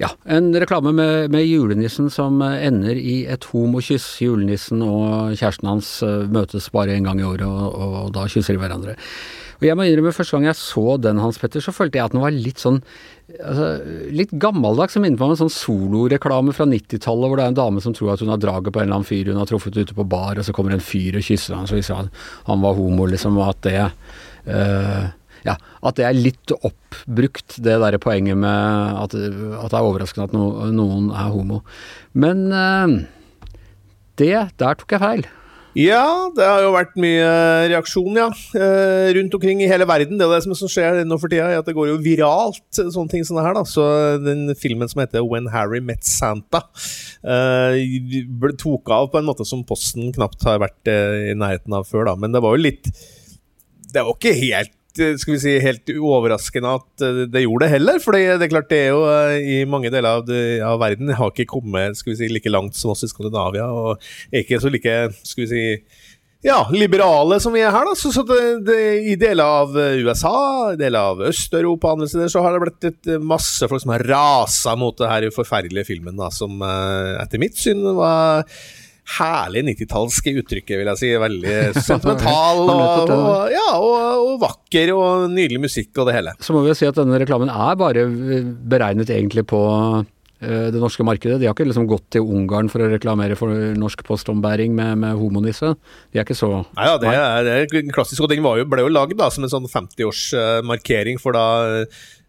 ja, 0.01 0.09
en 0.27 0.51
reklame 0.59 0.91
med, 0.95 1.31
med, 1.31 1.45
julenissen 1.47 2.09
som 2.11 2.41
ender 2.43 2.97
i 2.99 3.21
et 3.31 3.47
homokyss. 3.51 4.09
Julenissen 4.25 4.83
og 4.83 5.37
kjæresten 5.37 5.71
hans 5.71 5.95
møtes 6.31 6.67
bare 6.73 6.97
en 6.97 7.07
gang 7.07 7.21
i 7.21 7.27
året, 7.27 7.47
og, 7.47 7.79
og 7.79 8.13
da 8.15 8.27
kysser 8.31 8.57
de 8.57 8.63
hverandre. 8.63 8.97
Og 9.61 9.67
jeg 9.69 9.77
må 9.77 9.85
innrømme, 9.87 10.11
første 10.15 10.35
gang 10.35 10.49
jeg 10.49 10.59
så 10.59 10.97
den, 10.99 11.21
Hans 11.23 11.39
Petter, 11.39 11.63
så 11.63 11.73
følte 11.75 11.99
jeg 11.99 12.09
at 12.09 12.15
den 12.15 12.23
var 12.23 12.33
litt 12.35 12.59
sånn 12.59 12.81
altså, 13.39 13.69
litt 14.11 14.33
gammeldags. 14.41 14.95
Som 14.97 15.05
minner 15.05 15.19
meg 15.19 15.29
om 15.29 15.35
en 15.35 15.41
sånn 15.45 15.53
soloreklame 15.53 16.55
fra 16.55 16.67
90-tallet, 16.69 17.29
hvor 17.29 17.39
det 17.39 17.45
er 17.45 17.53
en 17.53 17.59
dame 17.61 17.83
som 17.83 17.95
tror 17.95 18.13
at 18.13 18.23
hun 18.23 18.33
har 18.33 18.41
draget 18.41 18.73
på 18.75 18.81
en 18.81 18.89
eller 18.89 18.99
annen 18.99 19.07
fyr 19.07 19.31
hun 19.31 19.39
har 19.39 19.49
truffet 19.49 19.79
ute 19.79 19.95
på 19.95 20.07
bar, 20.11 20.35
og 20.35 20.47
så 20.47 20.55
kommer 20.55 20.75
en 20.75 20.83
fyr 20.83 21.19
og 21.19 21.25
kysser 21.25 21.55
han, 21.57 21.69
så 21.69 21.79
viser 21.79 22.01
han 22.01 22.11
han 22.49 22.65
var 22.65 22.75
homo, 22.77 23.07
liksom, 23.09 23.39
og 23.39 23.53
at 23.53 23.63
det 23.65 23.79
uh, 23.85 25.07
ja, 25.45 25.55
at 25.85 25.99
det 25.99 26.07
er 26.07 26.17
litt 26.17 26.53
oppbrukt, 26.55 27.59
det 27.61 27.77
derre 27.83 28.01
poenget 28.01 28.37
med 28.41 28.99
at, 29.05 29.13
at, 29.13 29.71
det 29.71 29.77
er 29.77 29.85
overraskende 29.85 30.29
at 30.29 30.35
no, 30.35 30.49
noen 30.73 31.11
er 31.13 31.31
homo. 31.33 31.61
Men 32.17 32.47
uh, 32.49 33.01
det, 34.19 34.35
der 34.57 34.79
tok 34.79 34.95
jeg 34.95 35.03
feil. 35.03 35.27
Ja, 35.75 36.31
det 36.31 36.45
har 36.47 36.61
jo 36.63 36.69
vært 36.71 36.93
mye 37.03 37.23
reaksjon, 37.67 38.15
ja. 38.15 38.29
Eh, 38.55 39.09
rundt 39.17 39.33
omkring 39.35 39.59
i 39.59 39.67
hele 39.67 39.83
verden. 39.89 40.15
Det 40.15 40.23
er 40.23 40.37
det 40.37 40.55
som 40.55 40.69
skjer 40.71 41.01
nå 41.03 41.17
for 41.19 41.27
tida, 41.31 41.49
at 41.59 41.67
det 41.67 41.75
går 41.75 41.89
jo 41.89 41.97
viralt, 41.99 42.63
sånne 42.71 43.11
ting 43.11 43.25
som 43.27 43.35
det 43.35 43.43
her. 43.43 43.57
da. 43.57 43.65
Så 43.67 43.83
den 44.23 44.47
filmen 44.55 44.87
som 44.87 45.03
heter 45.03 45.27
When 45.27 45.51
Harry 45.51 45.81
Met 45.83 46.07
Santa, 46.07 46.63
uh, 47.27 48.55
tok 48.55 48.93
av 48.95 49.11
på 49.11 49.19
en 49.19 49.27
måte 49.27 49.43
som 49.43 49.65
Posten 49.67 50.15
knapt 50.15 50.47
har 50.47 50.63
vært 50.63 50.87
i 50.87 51.35
nærheten 51.35 51.75
av 51.75 51.91
før, 51.91 52.07
da. 52.07 52.15
Men 52.23 52.31
det 52.31 52.43
var 52.45 52.55
jo 52.55 52.63
litt 52.69 52.87
Det 53.91 54.03
var 54.03 54.15
ikke 54.15 54.35
helt 54.39 54.71
skal 54.95 55.35
vi 55.35 55.41
si, 55.41 55.53
helt 55.63 55.91
uoverraskende 55.91 56.73
at 56.79 57.05
eh, 57.05 57.21
det 57.31 57.45
gjorde 57.45 57.65
det 57.65 57.73
heller. 57.75 58.01
For 58.03 58.15
det 58.15 58.23
er 58.35 58.51
klart 58.51 58.71
det 58.71 58.81
er 58.85 58.91
jo 58.93 59.03
eh, 59.09 59.37
i 59.55 59.59
mange 59.69 59.91
deler 59.93 60.19
av, 60.19 60.25
det, 60.27 60.41
av 60.65 60.79
verden 60.81 61.13
har 61.15 61.33
ikke 61.33 61.49
kommet 61.57 61.99
skal 61.99 62.13
vi 62.13 62.19
si, 62.21 62.31
like 62.31 62.51
langt 62.51 62.77
som 62.77 62.93
oss 62.93 63.05
i 63.05 63.11
Skandinavia, 63.11 63.67
og 63.69 64.03
er 64.31 64.43
ikke 64.43 64.61
så 64.63 64.71
like 64.73 64.97
skal 65.25 65.45
vi 65.45 65.49
si, 65.51 65.65
ja, 66.45 66.59
liberale 66.71 67.39
som 67.41 67.55
vi 67.55 67.63
er 67.65 67.73
her. 67.73 67.89
da, 67.89 67.97
så, 67.97 68.13
så 68.13 68.23
det, 68.29 68.39
det, 68.67 68.79
I 69.11 69.17
deler 69.19 69.59
av 69.63 69.75
USA, 69.75 70.37
i 70.75 70.79
deler 70.79 71.11
av 71.11 71.25
Øst-Europa 71.31 71.95
andre 71.95 72.09
steder, 72.11 72.31
så 72.31 72.45
har 72.45 72.55
det 72.55 72.63
blitt 72.63 72.89
et, 72.91 73.13
masse 73.25 73.67
folk 73.71 73.81
som 73.81 73.95
har 73.95 74.05
rasa 74.05 74.75
mot 74.77 74.97
det 75.01 75.09
her 75.09 75.29
forferdelige 75.33 75.89
filmen, 75.89 76.17
da, 76.21 76.29
som 76.33 76.61
etter 76.61 77.41
mitt 77.41 77.57
syn 77.57 77.81
var 77.97 78.45
herlig 79.15 79.63
90-tallske 79.69 80.33
uttrykket, 80.41 80.79
vil 80.79 80.89
jeg 80.91 81.01
si. 81.01 81.11
Veldig 81.21 81.53
sentimental 81.89 82.63
og, 82.63 83.13
og, 83.13 83.53
ja, 83.53 83.67
og, 83.77 83.93
og, 84.25 84.33
vakker 84.41 84.91
og 84.95 85.29
nydelig 85.33 85.61
musikk 85.67 86.01
og 86.01 86.09
det 86.09 86.17
hele. 86.17 86.35
Så 86.43 86.55
må 86.55 86.65
vi 86.65 86.73
jo 86.73 86.77
si 86.77 86.89
at 86.89 86.97
denne 86.97 87.21
reklamen 87.21 87.51
er 87.53 87.79
bare 87.79 88.07
beregnet 88.09 89.13
egentlig 89.13 89.45
på 89.51 89.61
eh, 90.01 90.67
det 90.73 90.81
norske 90.81 91.05
markedet. 91.07 91.37
De 91.41 91.49
har 91.49 91.55
ikke 91.55 91.69
liksom 91.69 91.87
gått 91.89 92.09
til 92.17 92.25
Ungarn 92.25 92.71
for 92.73 92.83
å 92.83 92.89
reklamere 92.91 93.37
for 93.39 93.53
norsk 93.77 94.03
postombæring 94.07 94.75
med, 94.77 94.97
med 95.05 95.21
homonisse. 95.21 95.75
De 96.11 96.19
er 96.19 96.27
ikke 96.27 96.37
så 96.37 96.51
Nei, 96.65 96.89
ja, 96.89 96.99
det 97.01 97.13
er, 97.13 97.39
det 97.45 97.55
er 97.61 97.95
klassisk. 97.95 98.25
Og 98.25 98.33
den 98.33 98.43
jo, 98.43 98.57
ble 98.71 98.87
jo 98.87 98.91
lagd 98.93 99.21
som 99.29 99.45
en 99.45 99.53
sånn 99.53 99.71
50-årsmarkering 99.71 101.21
for 101.21 101.37
da 101.37 101.47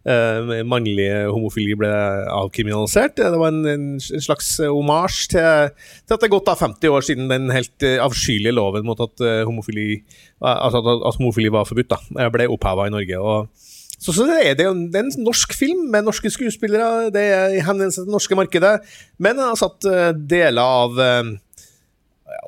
uh, 0.07 0.51
mannlig 0.67 1.07
homofili 1.29 1.75
ble 1.79 1.91
avkriminalisert. 2.33 3.17
Det 3.19 3.39
var 3.41 3.53
en, 3.53 3.67
en 3.69 3.87
slags 4.01 4.55
omasj 4.65 5.21
til, 5.35 5.71
til, 5.75 6.15
at 6.15 6.19
det 6.19 6.29
er 6.29 6.35
gått 6.35 6.51
av 6.51 6.63
50 6.63 6.93
år 6.97 7.07
siden 7.07 7.31
den 7.31 7.51
helt 7.53 7.87
avskyelige 8.03 8.55
loven 8.55 8.87
mot 8.87 9.01
at, 9.03 9.23
homofili, 9.47 10.01
altså 10.41 10.83
at, 10.83 10.91
at, 10.97 11.21
homofili 11.21 11.53
var 11.53 11.67
forbudt, 11.69 11.93
da, 11.93 12.29
ble 12.33 12.49
oppheva 12.51 12.87
i 12.87 12.93
Norge. 12.93 13.19
og 13.19 13.65
så, 13.97 14.13
så 14.13 14.27
er 14.29 14.53
det, 14.53 14.67
jo, 14.67 14.75
det 14.93 14.99
er 14.99 15.07
en 15.07 15.25
norsk 15.25 15.55
film 15.57 15.87
med 15.93 16.05
norske 16.05 16.29
skuespillere, 16.29 17.09
det 17.13 17.23
er 17.33 17.55
henvendelse 17.65 18.03
til 18.03 18.05
det 18.05 18.13
norske 18.13 18.37
markedet, 18.37 18.75
men 19.17 19.39
den 19.39 19.47
har 19.47 19.57
satt 19.57 19.87
deler 20.29 20.61
av 20.61 21.01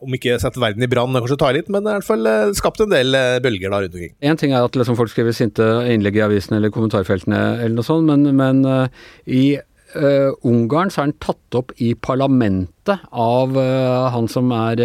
om 0.03 0.15
ikke 0.15 0.38
sette 0.41 0.62
verden 0.62 0.86
i 0.86 0.89
brann, 0.91 1.15
kanskje 1.17 1.39
ta 1.39 1.53
litt, 1.55 1.72
men 1.72 1.86
i 1.86 1.96
hvert 1.96 2.08
fall 2.08 2.27
eh, 2.29 2.51
skapt 2.58 2.84
en 2.84 2.93
del 2.93 3.15
eh, 3.17 3.39
bølger 3.43 3.74
da 3.74 3.81
rundt 3.84 3.96
omkring. 3.96 4.13
En 4.25 4.39
ting 4.39 4.53
er 4.53 4.65
at 4.65 4.77
liksom 4.77 4.98
folk 5.00 5.12
skriver 5.13 5.36
sinte 5.36 5.65
innlegg 5.89 6.19
i 6.19 6.25
avisene 6.27 6.60
eller 6.60 6.74
kommentarfeltene 6.74 7.41
eller 7.60 7.79
noe 7.79 7.88
sånt, 7.88 8.08
men, 8.10 8.29
men 8.38 8.62
uh, 8.67 9.05
i 9.25 9.60
uh, 9.60 10.31
Ungarn 10.48 10.91
så 10.93 11.03
er 11.03 11.10
den 11.10 11.19
tatt 11.24 11.58
opp 11.60 11.74
i 11.81 11.91
parlamentet 12.00 13.05
av 13.12 13.55
uh, 13.58 14.10
han 14.13 14.29
som 14.31 14.51
er 14.55 14.81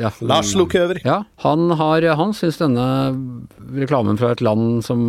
ja, 0.00 0.12
Lars 0.24 0.54
Lukøver. 0.56 1.02
Ja, 1.06 1.20
han, 1.44 1.68
har, 1.80 2.06
han 2.20 2.34
syns 2.36 2.60
denne 2.62 2.86
reklamen 3.76 4.20
fra 4.20 4.32
et 4.34 4.44
land 4.44 4.84
som 4.86 5.00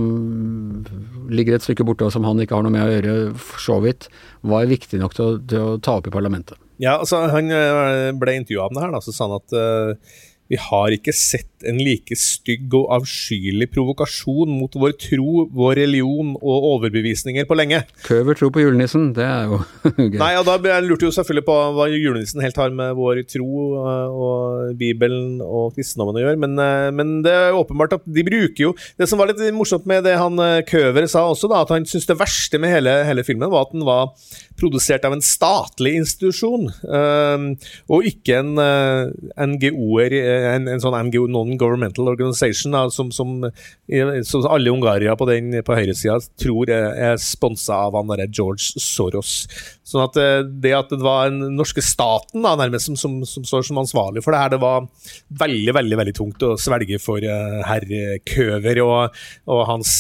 ligger 1.30 1.58
et 1.58 1.66
stykke 1.66 1.88
borte 1.88 2.08
og 2.08 2.16
som 2.16 2.28
han 2.28 2.42
ikke 2.44 2.58
har 2.58 2.66
noe 2.66 2.76
med 2.76 2.86
å 2.86 2.94
gjøre, 2.96 3.18
for 3.40 3.68
så 3.70 3.82
vidt, 3.86 4.10
var 4.48 4.70
viktig 4.70 5.02
nok 5.04 5.18
til 5.18 5.28
å, 5.28 5.36
til 5.44 5.68
å 5.74 5.76
ta 5.84 6.00
opp 6.02 6.10
i 6.10 6.14
parlamentet. 6.14 6.60
Ja, 6.78 6.98
altså 7.00 7.24
Han 7.34 7.52
eh, 7.54 8.12
ble 8.18 8.38
intervjua 8.38 8.68
om 8.68 8.78
det 8.78 8.84
her, 8.84 8.94
da, 8.94 9.02
så 9.02 9.14
sa 9.16 9.28
han 9.28 9.40
at 9.40 9.56
uh, 9.58 10.18
vi 10.52 10.60
har 10.62 10.96
ikke 10.96 11.14
sett 11.16 11.58
en 11.66 11.80
like 11.82 12.16
stygg 12.20 12.74
og 12.78 12.92
avskyelig 13.00 13.70
provokasjon 13.74 14.52
mot 14.60 14.74
vår 14.78 14.94
tro, 15.02 15.48
vår 15.54 15.80
religion 15.82 16.36
og 16.38 16.68
overbevisninger 16.74 17.48
på 17.50 17.58
lenge. 17.58 17.82
Køver 18.06 18.38
tro 18.38 18.50
på 18.54 18.62
julenissen, 18.62 19.10
det 19.18 19.26
er 19.26 19.50
jo 19.50 19.60
gøy. 19.98 20.20
Nei, 20.20 20.34
og 20.38 20.46
Da 20.48 20.78
lurte 20.84 21.08
jo 21.08 21.14
selvfølgelig 21.16 21.46
på 21.48 21.58
hva 21.78 21.88
julenissen 21.92 22.44
helt 22.44 22.60
har 22.62 22.76
med 22.78 22.94
vår 22.98 23.24
tro 23.30 23.48
eh, 23.82 24.20
og 24.28 24.78
Bibelen 24.80 25.42
og 25.44 25.74
kristendommen 25.76 26.20
å 26.20 26.24
gjøre, 26.26 26.42
men, 26.46 26.56
men, 26.98 27.16
det 27.26 27.34
er 27.34 27.58
åpenbart 27.58 27.98
at 27.98 28.06
de 28.06 28.24
bruker 28.28 28.62
jo 28.68 28.72
Det 29.00 29.08
som 29.10 29.20
var 29.20 29.30
litt 29.32 29.42
morsomt 29.56 29.88
med 29.90 30.04
det 30.06 30.14
han 30.20 30.38
Køver 30.68 31.08
sa 31.10 31.24
også, 31.28 31.50
da, 31.50 31.64
at 31.64 31.72
han 31.74 31.88
syntes 31.88 32.08
det 32.10 32.18
verste 32.20 32.60
med 32.62 32.72
hele, 32.76 32.94
hele 33.08 33.26
filmen 33.26 33.50
var 33.52 33.66
at 33.66 33.74
den 33.74 33.86
var 33.88 34.14
produsert 34.60 35.06
av 35.08 35.14
en 35.16 35.24
statlig 35.24 35.94
institusjon, 36.00 36.70
og 37.94 38.08
ikke 38.10 38.40
en 38.42 38.54
NGO-er, 39.54 40.16
en, 40.54 40.68
en, 40.72 40.82
sånn 40.84 40.98
NGO, 41.08 41.26
non-governmental 41.32 42.12
organization, 42.12 42.76
da, 42.76 42.86
som, 42.94 43.12
som, 43.16 43.34
som, 44.28 44.48
alle 44.52 44.74
Ungaria 44.74 45.16
på, 45.18 45.28
den, 45.30 45.60
på 45.66 45.78
høyresida 45.78 46.20
tror 46.40 46.72
er, 46.74 46.90
er 47.12 47.22
sponsa 47.22 47.80
av 47.88 47.98
han 47.98 48.12
derre 48.12 48.28
George 48.30 48.82
Soros. 48.82 49.46
Sånn 49.88 50.06
at 50.06 50.20
uh, 50.20 50.42
det 50.44 50.76
at 50.78 50.92
det 50.94 51.02
var 51.04 51.32
den 51.32 51.58
norske 51.58 51.84
staten 51.86 52.46
da, 52.46 52.56
nærmest 52.60 52.90
som, 52.90 53.00
som, 53.00 53.20
som, 53.28 53.46
står 53.48 53.68
som 53.70 53.82
ansvarlig 53.82 54.24
for 54.26 54.36
det 54.36 54.44
her, 54.44 54.54
det 54.56 54.62
var 54.64 54.88
veldig, 55.46 55.74
veldig 55.80 56.02
veldig 56.04 56.18
tungt 56.18 56.46
å 56.46 56.56
svelge 56.60 57.00
for 57.02 57.24
herr 57.24 57.88
Køver 58.28 58.84
og, 58.84 59.18
og 59.50 59.66
hans 59.70 59.98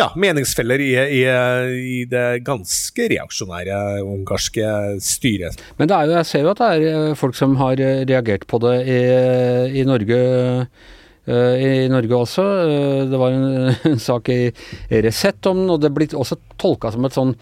ja, 0.00 0.08
meningsfeller 0.16 0.80
i, 0.82 0.92
i, 0.96 1.22
i, 1.80 1.98
det 2.10 2.42
ganske 2.46 3.08
reaksjonære 3.12 3.80
ungarske 4.04 4.70
styret. 5.04 5.60
Men 5.80 5.92
jo, 5.92 6.14
jeg 6.16 6.28
ser 6.28 6.46
jo 6.46 6.54
at 6.54 6.62
det 6.62 6.70
er 6.70 6.86
eh, 6.90 7.18
folk 7.18 7.36
som 7.38 7.58
har 7.60 7.80
eh, 7.82 8.02
reagert 8.08 8.46
på 8.50 8.60
det 8.64 8.76
i, 8.88 9.00
i 9.82 9.86
Norge. 9.88 10.20
Eh, 11.30 11.64
I 11.84 11.88
Norge 11.92 12.16
også. 12.16 12.46
Det 13.10 13.20
var 13.20 13.36
en, 13.36 13.74
en 13.92 14.00
sak 14.00 14.32
i 14.32 14.42
Resett 15.04 15.50
om 15.50 15.64
den, 15.64 15.74
og 15.74 15.82
det 15.84 15.92
ble 15.94 16.08
også 16.16 16.40
tolka 16.60 16.92
som 16.94 17.06
et 17.08 17.16
sånn 17.16 17.34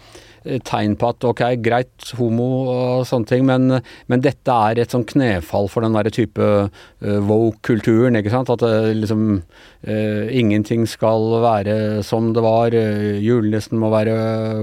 tegn 0.43 0.95
på 0.99 1.09
at 1.11 1.25
ok, 1.27 1.41
greit, 1.63 2.11
homo 2.19 2.47
og 2.71 3.07
sånne 3.09 3.29
ting, 3.29 3.43
men, 3.47 3.79
men 4.11 4.23
dette 4.23 4.55
er 4.69 4.79
et 4.79 4.93
sånn 4.93 5.05
knefall 5.09 5.67
for 5.71 5.85
den 5.85 5.97
derre 5.97 6.13
type 6.13 6.39
uh, 6.39 7.19
woke-kulturen, 7.27 8.17
ikke 8.19 8.33
sant. 8.33 8.51
At 8.53 8.63
uh, 8.63 8.89
liksom 8.95 9.25
uh, 9.41 10.25
ingenting 10.31 10.87
skal 10.89 11.39
være 11.43 11.77
som 12.07 12.31
det 12.35 12.43
var. 12.45 12.75
Julenissen 13.19 13.79
må 13.81 13.91
være 13.93 14.15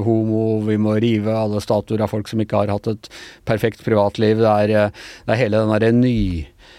homo, 0.07 0.63
vi 0.67 0.81
må 0.81 0.97
rive 1.03 1.37
alle 1.37 1.63
statuer 1.65 2.05
av 2.05 2.13
folk 2.13 2.31
som 2.31 2.43
ikke 2.43 2.65
har 2.65 2.75
hatt 2.77 2.91
et 2.93 3.11
perfekt 3.49 3.85
privatliv. 3.87 4.41
Det 4.43 4.59
er, 4.67 4.93
det 5.27 5.35
er 5.35 5.43
hele 5.45 5.63
den 5.63 5.75
derre 5.77 5.95
ny... 5.97 6.19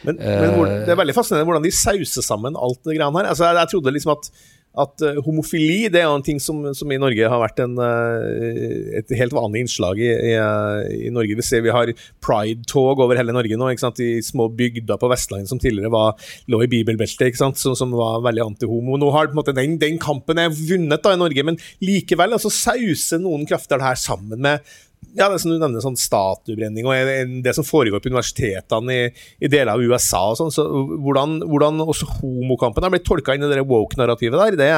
Men, 0.06 0.20
men 0.22 0.52
hvor, 0.54 0.70
det 0.70 0.92
er 0.94 1.00
veldig 1.00 1.14
fascinerende 1.16 1.48
hvordan 1.50 1.64
de 1.66 1.72
sauser 1.74 2.24
sammen 2.24 2.56
alt 2.60 2.80
det 2.86 2.96
greiene 3.00 3.18
her. 3.18 3.32
Altså, 3.32 3.48
jeg, 3.48 3.58
jeg 3.58 3.72
trodde 3.72 3.94
liksom 3.96 4.14
at 4.14 4.30
at 4.78 5.04
uh, 5.06 5.20
homofili 5.26 5.88
det 5.94 6.02
er 6.04 6.10
en 6.10 6.26
ting 6.26 6.40
som, 6.44 6.62
som, 6.78 6.92
i 6.92 7.00
Norge 7.02 7.30
har 7.30 7.42
vært 7.42 7.62
en, 7.64 7.76
uh, 7.80 8.94
et 9.00 9.14
helt 9.20 9.36
vanlig 9.36 9.66
innslag 9.66 10.02
i, 10.02 10.10
i, 10.12 10.34
uh, 10.38 10.82
i, 10.94 11.12
Norge. 11.14 11.38
Vi 11.40 11.46
ser 11.46 11.64
vi 11.66 11.74
har 11.74 11.92
pride-tog 12.24 13.02
over 13.04 13.20
hele 13.20 13.36
Norge 13.36 13.58
nå, 13.58 13.72
i 13.74 14.10
små 14.26 14.50
bygder 14.58 15.00
på 15.02 15.10
Vestlandet 15.12 15.52
som 15.52 15.62
tidligere 15.62 15.94
var, 15.94 16.18
lå 16.52 16.62
i 16.64 16.72
bibelbeltet, 16.72 17.38
som, 17.38 17.54
som, 17.56 17.96
var 17.98 18.22
veldig 18.26 18.46
antihomo. 18.46 19.00
Nå 19.00 19.12
har 19.16 19.34
måte 19.38 19.56
den, 19.56 19.78
den 19.82 19.98
kampen 20.02 20.42
er 20.42 20.54
vunnet 20.54 21.04
da 21.04 21.16
i 21.16 21.22
Norge, 21.22 21.46
men 21.48 21.60
likevel 21.84 22.38
altså, 22.38 22.54
sauser 22.54 23.22
noen 23.24 23.48
krefter 23.50 23.82
det 23.82 23.90
her 23.90 24.00
sammen 24.02 24.44
med 24.44 24.76
ja, 25.18 25.28
det 25.32 25.40
som 25.42 25.52
du 25.52 25.58
nevner, 25.58 25.82
sånn 25.82 25.98
statuebrenning 25.98 26.86
og 26.88 27.34
det 27.46 27.54
som 27.58 27.66
foregår 27.66 28.02
på 28.04 28.12
universitetene 28.12 28.94
i, 28.94 29.10
i 29.42 29.50
deler 29.50 29.74
av 29.74 29.82
USA 29.82 30.22
og 30.32 30.38
sånn. 30.40 30.54
Så 30.54 30.66
hvordan, 30.68 31.40
hvordan, 31.50 31.82
også 31.88 32.10
homokampen 32.20 32.86
har 32.86 32.94
blitt 32.94 33.08
tolka 33.08 33.36
inn 33.36 33.46
i 33.48 33.52
det 33.52 33.66
woke-narrativet 33.68 34.38
der, 34.38 34.58
det 34.60 34.72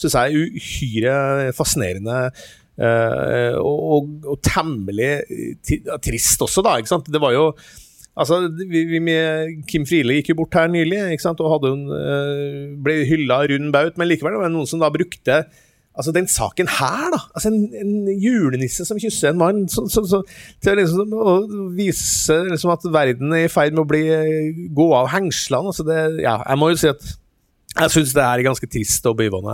syns 0.00 0.16
jeg 0.16 0.30
er 0.30 0.56
uhyre 0.60 1.14
fascinerende. 1.56 2.22
Uh, 2.80 3.58
og, 3.60 3.80
og, 3.92 4.12
og, 4.24 4.36
temmelig 4.46 5.10
trist 6.00 6.40
også, 6.46 6.62
da. 6.64 6.78
ikke 6.80 6.94
sant? 6.94 7.10
Det 7.12 7.20
var 7.20 7.34
jo 7.36 7.50
Altså, 8.20 8.40
vi, 8.68 8.82
vi 8.90 8.98
med 9.00 9.60
Kim 9.70 9.84
Friele 9.88 10.16
gikk 10.18 10.32
jo 10.32 10.40
bort 10.40 10.56
her 10.58 10.66
nylig 10.68 10.98
ikke 11.14 11.22
sant? 11.22 11.40
og 11.40 11.54
hadde 11.54 11.70
hun, 11.72 11.84
uh, 11.94 12.72
ble 12.82 12.96
hylla 13.08 13.38
rund 13.48 13.70
baut, 13.72 13.96
men 13.96 14.10
likevel 14.10 14.34
det 14.34 14.40
var 14.42 14.50
det 14.50 14.56
noen 14.56 14.68
som 14.68 14.82
da 14.82 14.90
brukte 14.92 15.36
Altså, 15.98 16.12
den 16.14 16.28
saken 16.30 16.68
her, 16.70 17.08
da. 17.12 17.18
Altså, 17.34 17.50
en, 17.50 17.72
en 17.74 18.20
julenisse 18.22 18.84
som 18.86 18.98
kysser 19.02 19.32
en 19.32 19.40
mann. 19.40 19.64
Så, 19.68 19.88
så, 19.90 20.04
så, 20.06 20.22
til 20.62 20.78
liksom, 20.78 21.10
å 21.12 21.34
vise 21.76 22.36
liksom, 22.50 22.74
at 22.76 22.86
verden 22.94 23.34
er 23.34 23.48
i 23.48 23.52
ferd 23.52 23.74
med 23.74 23.84
å 23.84 23.90
bli, 23.90 24.04
gå 24.76 24.86
av 24.96 25.10
hengslene. 25.14 25.72
Altså, 25.72 25.86
det, 25.88 25.98
ja, 26.22 26.38
jeg 26.46 26.62
må 26.62 26.70
jo 26.70 26.78
si 26.80 26.92
at 26.92 27.16
jeg 27.70 27.92
syns 27.94 28.12
det 28.16 28.22
er 28.24 28.42
ganske 28.42 28.66
trist 28.66 29.04
og 29.06 29.14
beivende. 29.20 29.52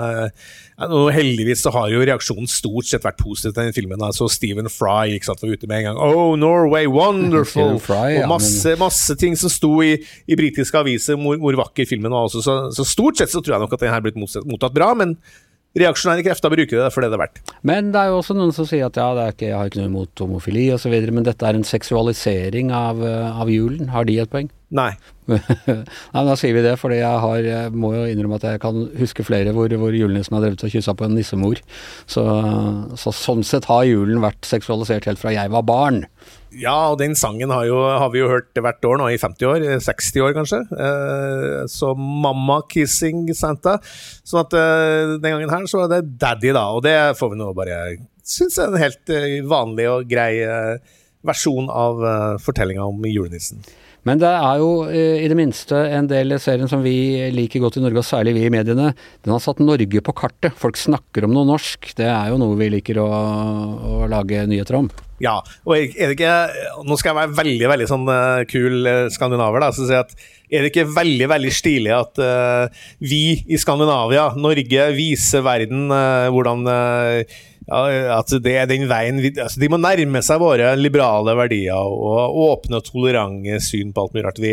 Og 0.86 1.10
heldigvis 1.12 1.60
så 1.66 1.72
har 1.74 1.90
jo 1.92 2.00
reaksjonen 2.00 2.48
stort 2.48 2.88
sett 2.88 3.04
vært 3.04 3.18
positiv 3.20 3.52
til 3.52 3.68
den 3.68 3.76
filmen. 3.76 4.00
Altså 4.02 4.28
Stephen 4.32 4.70
Fry 4.72 5.12
ikke 5.12 5.28
sant, 5.28 5.42
var 5.44 5.52
ute 5.52 5.68
med 5.68 5.82
en 5.82 5.88
gang. 5.90 6.00
Oh, 6.00 6.32
Norway, 6.40 6.88
wonderful! 6.88 7.76
Fry, 7.84 8.16
og 8.22 8.30
masse, 8.32 8.72
masse, 8.80 9.18
ting 9.20 9.36
som 9.36 9.52
sto 9.52 9.74
i, 9.84 9.98
i 10.00 10.38
britiske 10.38 10.80
aviser 10.80 11.20
hvor, 11.20 11.36
hvor, 11.42 11.60
vakker 11.60 11.88
filmen 11.88 12.12
var 12.12 12.30
også. 12.30 12.44
Så, 12.44 12.56
så, 12.78 12.88
stort 12.88 13.20
sett 13.20 13.32
så 13.32 13.44
tror 13.44 13.58
jeg 13.58 13.66
nok 13.66 13.76
at 13.76 13.84
den 13.84 13.92
her 13.92 14.04
blitt 14.04 14.16
mottatt 14.20 14.76
bra. 14.76 14.94
men 14.96 15.18
reaksjonære 15.76 16.24
krefter 16.26 16.52
bruker 16.52 16.82
det 16.82 16.92
for 16.94 17.04
det 17.04 17.10
det 17.12 17.18
er 17.18 17.24
verdt. 17.24 17.40
Men 17.66 17.90
det 17.94 18.02
er 18.02 18.12
jo 18.12 18.20
også 18.20 18.36
noen 18.36 18.54
som 18.56 18.68
sier 18.68 18.88
at 18.88 19.00
ja, 19.00 19.08
ikke, 19.32 19.50
jeg 19.50 19.58
har 19.58 19.70
ikke 19.70 19.82
noe 19.82 19.92
imot 19.92 20.24
homofili 20.24 20.68
osv., 20.74 20.94
men 21.10 21.26
dette 21.26 21.48
er 21.48 21.58
en 21.58 21.66
seksualisering 21.66 22.72
av, 22.74 23.02
eh, 23.04 23.40
av 23.42 23.50
julen. 23.52 23.90
Har 23.92 24.08
de 24.08 24.20
et 24.22 24.32
poeng? 24.32 24.52
Nei. 24.74 24.96
Nei, 25.30 25.76
men 26.14 26.28
Da 26.28 26.34
sier 26.38 26.54
vi 26.56 26.62
det, 26.64 26.72
fordi 26.80 26.96
jeg, 26.98 27.18
har, 27.22 27.36
jeg 27.46 27.74
må 27.74 27.92
jo 27.94 28.06
innrømme 28.10 28.38
at 28.40 28.46
jeg 28.48 28.62
kan 28.62 28.80
huske 28.98 29.26
flere 29.26 29.52
hvor, 29.54 29.70
hvor 29.78 29.94
julenissen 29.94 30.34
har 30.34 30.42
drevet 30.42 30.64
og 30.66 30.72
kyssa 30.72 30.94
på 30.98 31.06
en 31.06 31.14
nissemor. 31.14 31.60
Så, 32.10 32.24
så 32.98 33.12
sånn 33.14 33.46
sett 33.46 33.68
har 33.70 33.86
julen 33.86 34.24
vært 34.24 34.48
seksualisert 34.48 35.06
helt 35.06 35.22
fra 35.22 35.34
jeg 35.36 35.52
var 35.54 35.66
barn. 35.66 36.02
Ja, 36.56 36.90
og 36.90 36.98
den 36.98 37.14
sangen 37.18 37.52
har, 37.54 37.66
jo, 37.68 37.78
har 37.78 38.10
vi 38.14 38.22
jo 38.22 38.32
hørt 38.32 38.58
hvert 38.58 38.90
år 38.90 38.98
nå 38.98 39.12
i 39.12 39.20
50 39.20 39.50
år, 39.52 39.68
60 39.86 40.26
år 40.26 40.34
kanskje. 40.38 40.60
Eh, 40.72 41.62
så 41.70 41.92
Mamma 41.94 42.62
Kissing 42.70 43.28
Santa. 43.36 43.78
Sånn 44.26 44.42
at 44.46 44.58
eh, 44.58 45.16
den 45.20 45.36
gangen 45.36 45.52
her 45.52 45.70
så 45.70 45.84
er 45.84 45.94
det 45.94 46.04
Daddy, 46.18 46.54
da. 46.56 46.68
Og 46.74 46.82
det 46.86 46.98
får 47.20 47.34
vi 47.34 47.42
nå 47.42 47.52
bare 47.54 47.80
synes 48.26 48.58
er 48.58 48.70
en 48.70 48.82
helt 48.82 49.12
eh, 49.14 49.40
vanlig 49.46 49.86
og 49.90 50.08
grei 50.10 50.30
eh, 50.42 50.94
versjon 51.28 51.68
av 51.72 52.04
uh, 52.04 52.38
fortellinga 52.42 52.86
om 52.86 53.04
julenissen. 53.10 53.64
Men 54.06 54.20
det 54.22 54.28
er 54.30 54.60
jo 54.62 54.68
eh, 54.86 55.24
i 55.24 55.30
det 55.30 55.34
minste 55.34 55.78
en 55.96 56.06
del 56.06 56.36
serien 56.38 56.70
som 56.70 56.84
vi 56.84 56.94
liker 57.34 57.62
godt 57.62 57.80
i 57.80 57.82
Norge, 57.82 57.98
og 57.98 58.06
særlig 58.06 58.36
vi 58.36 58.44
i 58.46 58.52
mediene. 58.54 58.92
Den 59.26 59.34
har 59.34 59.42
satt 59.42 59.58
Norge 59.58 60.02
på 60.06 60.14
kartet. 60.14 60.54
Folk 60.54 60.78
snakker 60.78 61.26
om 61.26 61.34
noe 61.34 61.48
norsk. 61.48 61.90
Det 61.98 62.06
er 62.06 62.30
jo 62.30 62.38
noe 62.38 62.54
vi 62.60 62.70
liker 62.76 63.00
å, 63.02 63.08
å 63.08 64.06
lage 64.10 64.44
nyheter 64.46 64.78
om. 64.78 64.90
Ja, 65.22 65.40
og 65.64 65.78
er 65.78 66.10
det 66.10 66.16
ikke 66.18 66.82
Nå 66.84 66.98
skal 67.00 67.14
jeg 67.14 67.16
være 67.22 67.36
veldig 67.38 67.68
veldig 67.70 67.86
sånn 67.88 68.04
uh, 68.04 68.44
kul 68.50 68.84
uh, 68.84 69.06
skandinaver, 69.10 69.64
da. 69.64 69.72
Så 69.74 69.88
si 69.88 69.96
at 69.96 70.12
er 70.46 70.62
det 70.62 70.70
ikke 70.70 70.86
veldig 70.92 71.30
veldig 71.32 71.52
stilig 71.56 71.94
at 71.96 72.20
uh, 72.22 72.86
vi 73.02 73.40
i 73.48 73.58
Skandinavia, 73.58 74.28
Norge, 74.38 74.86
viser 74.94 75.42
verden 75.42 75.88
hvordan 75.90 76.62
ja, 77.66 77.78
altså 78.14 78.38
det 78.42 78.52
er 78.60 78.68
den 78.70 78.84
veien 78.90 79.18
vi, 79.22 79.32
altså 79.42 79.58
De 79.58 79.70
må 79.72 79.80
nærme 79.82 80.22
seg 80.22 80.38
våre 80.42 80.74
liberale 80.78 81.34
verdier 81.38 81.74
og 81.74 82.38
åpne 82.46 82.78
og 82.78 82.86
tolerante 82.86 83.58
syn 83.64 83.90
på 83.94 84.04
alt 84.04 84.14
mulig 84.14 84.26
rart. 84.28 84.42
Vi, 84.42 84.52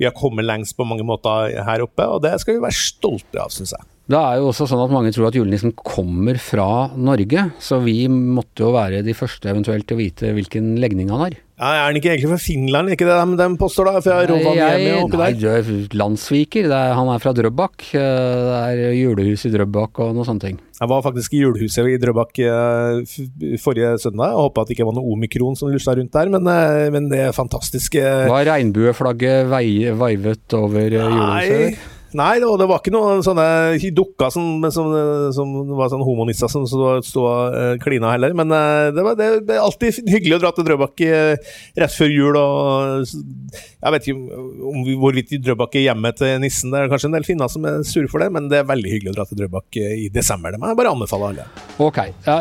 vi 0.00 0.08
har 0.08 0.16
kommet 0.16 0.48
lengst 0.48 0.76
på 0.78 0.88
mange 0.88 1.04
måter 1.06 1.52
her 1.66 1.84
oppe, 1.84 2.08
og 2.08 2.24
det 2.24 2.36
skal 2.40 2.56
vi 2.56 2.64
være 2.64 2.80
stolte 2.80 3.42
av, 3.42 3.52
syns 3.52 3.76
jeg. 3.76 3.88
Det 4.06 4.18
er 4.18 4.36
jo 4.38 4.52
også 4.52 4.68
sånn 4.70 4.84
at 4.84 4.92
mange 4.94 5.10
tror 5.14 5.26
at 5.28 5.34
julenissen 5.34 5.72
kommer 5.74 6.38
fra 6.38 6.92
Norge, 6.94 7.48
så 7.58 7.80
vi 7.82 8.04
måtte 8.06 8.62
jo 8.62 8.70
være 8.76 9.02
de 9.02 9.14
første 9.18 9.50
eventuelt 9.50 9.88
til 9.88 9.96
å 9.96 9.98
vite 9.98 10.30
hvilken 10.36 10.76
legning 10.78 11.10
han 11.10 11.24
har. 11.24 11.34
Ja, 11.56 11.70
Er 11.72 11.86
han 11.88 11.96
ikke 11.96 12.10
egentlig 12.12 12.28
fra 12.34 12.38
Finland, 12.38 12.92
ikke 12.92 13.06
det 13.08 13.16
de, 13.16 13.36
de 13.40 13.46
påstår 13.58 13.88
da? 13.88 14.02
Fra 14.04 14.18
Rovaniemi 14.28 14.90
og 14.92 15.06
oppi 15.06 15.20
der? 15.22 15.38
Nei, 15.40 15.78
landssviker. 15.96 16.68
Er, 16.68 16.92
han 16.98 17.10
er 17.14 17.22
fra 17.24 17.32
Drøbak. 17.34 17.86
Eh, 17.96 18.42
det 18.44 18.60
er 18.60 18.94
julehus 18.98 19.46
i 19.48 19.52
Drøbak 19.54 20.02
og 20.04 20.12
noen 20.14 20.28
sånne 20.28 20.44
ting. 20.44 20.60
Jeg 20.76 20.92
var 20.92 21.02
faktisk 21.02 21.32
i 21.34 21.40
julehuset 21.40 21.88
i 21.90 21.96
Drøbak 22.02 22.42
eh, 22.44 23.56
forrige 23.64 23.96
søndag. 24.04 24.34
Jeg 24.34 24.42
håpa 24.44 24.62
at 24.62 24.70
det 24.70 24.76
ikke 24.76 24.90
var 24.90 24.98
noe 25.00 25.16
omikron 25.16 25.56
som 25.58 25.72
lusa 25.72 25.96
rundt 25.96 26.12
der, 26.14 26.30
men, 26.36 26.52
eh, 26.52 26.86
men 26.94 27.10
det 27.10 27.24
er 27.30 27.34
fantastisk. 27.34 27.98
Var 28.04 28.48
regnbueflagget 28.52 29.50
veivet 29.50 30.60
over 30.60 31.00
julehuset? 31.00 31.68
Nei. 31.80 31.95
Nei, 32.16 32.38
det, 32.40 32.48
det 32.60 32.66
var 32.70 32.80
ikke 32.80 32.92
noen 32.94 33.22
sånne 33.24 33.76
dukker 33.96 34.30
som, 34.32 34.64
som, 34.72 34.88
som 35.36 35.52
var 35.76 35.90
sånn 35.92 36.04
homonisser 36.06 36.48
som 36.50 36.64
sto 36.66 37.24
og 37.26 37.52
uh, 37.52 37.74
klina 37.82 38.14
heller. 38.14 38.32
Men 38.36 38.52
uh, 38.52 38.88
det, 38.94 39.04
var, 39.04 39.18
det, 39.18 39.28
det, 39.48 39.56
er 39.56 39.64
alltid 39.64 40.00
hyggelig 40.08 40.38
å 40.38 40.42
dra 40.44 40.52
til 40.56 40.66
Drøbak 40.68 41.02
uh, 41.04 41.56
rett 41.82 41.96
før 41.96 42.12
jul. 42.12 42.38
og 42.40 43.04
Jeg 43.04 43.94
vet 43.94 44.08
ikke 44.08 44.40
om 44.70 44.80
hvorvidt 45.02 45.36
Drøbak 45.44 45.76
er 45.76 45.88
hjemmet 45.88 46.20
til 46.22 46.40
nissen. 46.42 46.72
Det 46.72 46.80
er 46.80 46.92
kanskje 46.92 47.10
en 47.10 47.18
del 47.18 47.28
finner 47.28 47.52
som 47.52 47.68
er 47.68 47.84
sure 47.88 48.10
for 48.12 48.24
det, 48.24 48.30
men 48.32 48.48
det 48.52 48.62
er 48.62 48.70
veldig 48.70 48.94
hyggelig 48.94 49.12
å 49.12 49.18
dra 49.18 49.28
til 49.28 49.42
Drøbak 49.42 49.80
i 49.82 50.08
desember. 50.12 50.54
Det 50.54 50.62
må 50.62 50.72
jeg 50.72 50.80
bare 50.80 50.94
anbefale 50.96 51.30
alle. 51.32 51.46
Ok, 51.82 52.00
ja, 52.24 52.38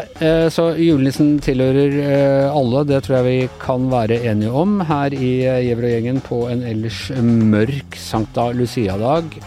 så 0.53 0.69
julenissen 0.79 1.35
tilhører 1.43 1.97
alle. 2.47 2.85
Det 2.87 3.01
tror 3.05 3.19
jeg 3.19 3.27
vi 3.27 3.51
kan 3.61 3.89
være 3.91 4.21
enige 4.31 4.55
om 4.55 4.79
her 4.87 5.15
i 5.15 5.35
Gjevrøy-gjengen 5.67 6.23
på 6.25 6.45
en 6.51 6.63
ellers 6.65 7.07
mørk 7.19 7.99
Sankta 7.99 8.51
Lucia-dag. 8.55 9.39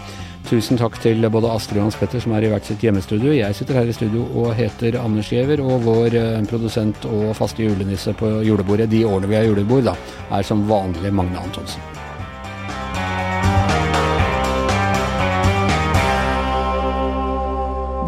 Tusen 0.48 0.78
takk 0.80 0.94
til 1.04 1.20
både 1.28 1.50
Astrid 1.52 1.76
og 1.76 1.90
Hans 1.90 1.96
Petter 2.00 2.22
som 2.24 2.32
er 2.32 2.46
i 2.46 2.48
hvert 2.48 2.64
sitt 2.64 2.80
hjemmestudio. 2.80 3.34
Jeg 3.36 3.52
sitter 3.52 3.76
her 3.76 3.90
i 3.90 3.92
studio 3.92 4.22
og 4.40 4.54
heter 4.56 4.96
Anders 4.96 5.28
Giæver, 5.28 5.60
og 5.60 5.82
vår 5.84 6.16
eh, 6.16 6.38
produsent 6.48 7.04
og 7.04 7.34
faste 7.36 7.66
julenisse 7.66 8.14
på 8.16 8.30
julebordet 8.46 8.88
de 8.88 9.02
årene 9.04 9.28
vi 9.28 9.36
har 9.36 9.44
julebord, 9.44 9.90
da, 9.90 9.94
er 10.32 10.48
som 10.48 10.64
vanlig 10.70 11.12
Magne 11.12 11.44
Antonsen. 11.44 11.84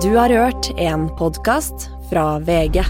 Du 0.00 0.14
har 0.16 0.32
hørt 0.32 0.72
en 0.80 1.10
podkast 1.20 1.90
fra 2.08 2.38
VG. 2.40 2.80